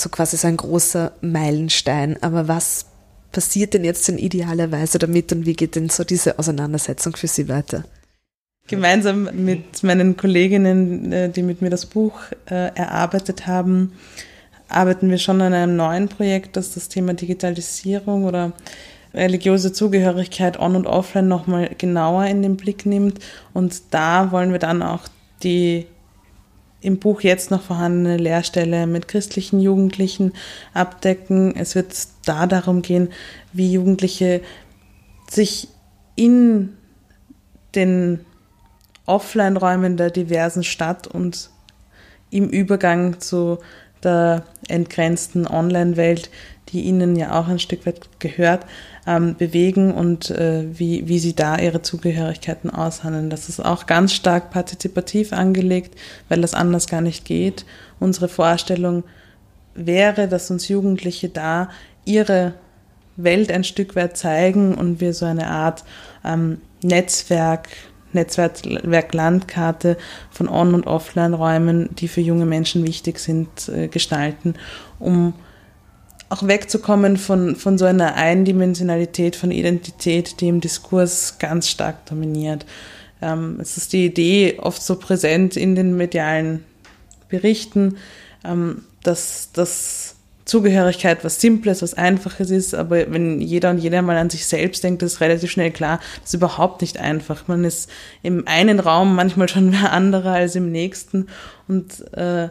[0.00, 2.22] so quasi so ein großer Meilenstein.
[2.22, 2.86] Aber was
[3.32, 7.26] passiert denn jetzt in idealer Weise damit und wie geht denn so diese Auseinandersetzung für
[7.26, 7.84] Sie weiter?
[8.66, 12.20] Gemeinsam mit meinen Kolleginnen, äh, die mit mir das Buch
[12.50, 13.92] äh, erarbeitet haben,
[14.68, 18.52] arbeiten wir schon an einem neuen Projekt, das das Thema Digitalisierung oder
[19.14, 23.20] religiöse Zugehörigkeit on und offline nochmal genauer in den Blick nimmt.
[23.54, 25.02] Und da wollen wir dann auch
[25.42, 25.86] die
[26.80, 30.32] im Buch jetzt noch vorhandene Lehrstelle mit christlichen Jugendlichen
[30.74, 31.54] abdecken.
[31.56, 33.08] Es wird da darum gehen,
[33.52, 34.40] wie Jugendliche
[35.28, 35.68] sich
[36.14, 36.76] in
[37.74, 38.24] den
[39.06, 41.50] Offline-Räumen der diversen Stadt und
[42.30, 43.58] im Übergang zu
[44.02, 46.30] der entgrenzten Online-Welt,
[46.68, 48.66] die ihnen ja auch ein Stück weit gehört,
[49.06, 53.30] ähm, bewegen und äh, wie, wie sie da ihre Zugehörigkeiten aushandeln.
[53.30, 55.98] Das ist auch ganz stark partizipativ angelegt,
[56.28, 57.64] weil das anders gar nicht geht.
[58.00, 59.04] Unsere Vorstellung
[59.74, 61.70] wäre, dass uns Jugendliche da
[62.04, 62.54] ihre
[63.16, 65.84] Welt ein Stück weit zeigen und wir so eine Art
[66.24, 67.68] ähm, Netzwerk,
[68.12, 69.96] Netzwerk Landkarte
[70.30, 74.54] von On- und Offline-Räumen, die für junge Menschen wichtig sind, äh, gestalten,
[74.98, 75.34] um
[76.28, 82.66] auch wegzukommen von, von so einer Eindimensionalität von Identität, die im Diskurs ganz stark dominiert.
[83.22, 86.64] Ähm, es ist die Idee oft so präsent in den medialen
[87.28, 87.96] Berichten,
[88.44, 94.16] ähm, dass, dass Zugehörigkeit was Simples, was Einfaches ist, aber wenn jeder und jeder mal
[94.16, 97.48] an sich selbst denkt, ist relativ schnell klar, das ist überhaupt nicht einfach.
[97.48, 97.90] Man ist
[98.22, 101.26] im einen Raum manchmal schon mehr anderer als im nächsten
[101.68, 102.48] und äh,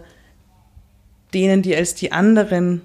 [1.34, 2.82] denen, die als die anderen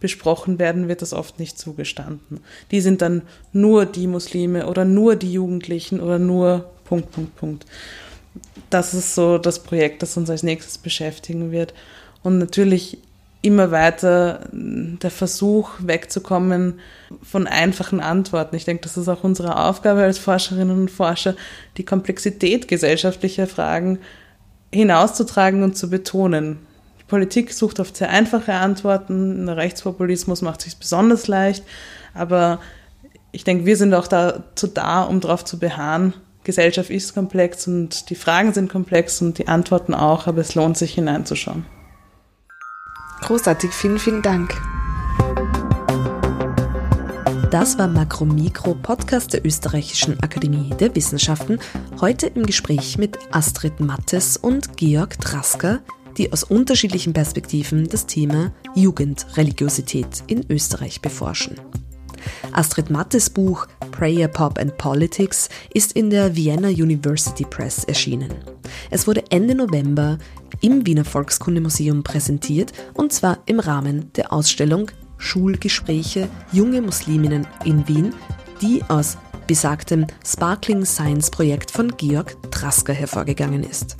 [0.00, 2.40] besprochen werden, wird das oft nicht zugestanden.
[2.70, 3.22] Die sind dann
[3.52, 7.66] nur die Muslime oder nur die Jugendlichen oder nur Punkt, Punkt, Punkt.
[8.70, 11.74] Das ist so das Projekt, das uns als nächstes beschäftigen wird.
[12.22, 12.98] Und natürlich
[13.40, 16.80] immer weiter der Versuch wegzukommen
[17.22, 18.56] von einfachen Antworten.
[18.56, 21.36] Ich denke, das ist auch unsere Aufgabe als Forscherinnen und Forscher,
[21.76, 24.00] die Komplexität gesellschaftlicher Fragen
[24.72, 26.58] hinauszutragen und zu betonen.
[27.08, 31.64] Politik sucht oft sehr einfache Antworten, der Rechtspopulismus macht sich besonders leicht,
[32.14, 32.60] aber
[33.32, 38.08] ich denke, wir sind auch dazu da, um darauf zu beharren, Gesellschaft ist komplex und
[38.08, 41.66] die Fragen sind komplex und die Antworten auch, aber es lohnt sich hineinzuschauen.
[43.20, 44.54] Großartig, vielen, vielen Dank.
[47.50, 51.58] Das war Makromikro, Podcast der Österreichischen Akademie der Wissenschaften.
[52.00, 55.80] Heute im Gespräch mit Astrid Mattes und Georg Trasker,
[56.18, 61.54] die aus unterschiedlichen Perspektiven das Thema Jugendreligiosität in Österreich beforschen.
[62.52, 68.34] Astrid Mattes Buch Prayer Pop and Politics ist in der Vienna University Press erschienen.
[68.90, 70.18] Es wurde Ende November
[70.60, 78.12] im Wiener Volkskundemuseum präsentiert und zwar im Rahmen der Ausstellung Schulgespräche junge Musliminnen in Wien,
[78.60, 79.16] die aus
[79.46, 83.96] besagtem Sparkling Science Projekt von Georg Trasker hervorgegangen ist.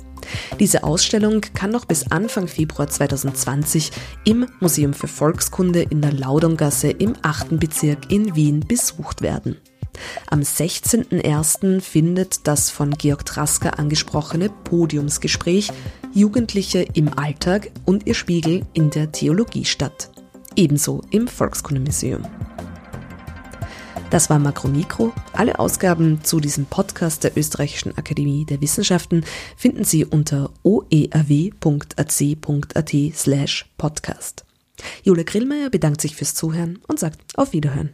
[0.59, 3.91] Diese Ausstellung kann noch bis Anfang Februar 2020
[4.25, 7.59] im Museum für Volkskunde in der Laudongasse im 8.
[7.59, 9.57] Bezirk in Wien besucht werden.
[10.29, 11.81] Am 16.01.
[11.81, 15.71] findet das von Georg Trasker angesprochene Podiumsgespräch
[16.13, 20.09] Jugendliche im Alltag und ihr Spiegel in der Theologie statt.
[20.55, 22.23] Ebenso im Volkskundemuseum.
[24.09, 25.13] Das war Makromikro.
[25.33, 29.23] Alle Ausgaben zu diesem Podcast der Österreichischen Akademie der Wissenschaften
[29.55, 31.63] finden Sie unter oeaw.ac.at
[33.13, 34.45] slash podcast.
[35.03, 37.93] Jule Grillmeier bedankt sich fürs Zuhören und sagt auf Wiederhören.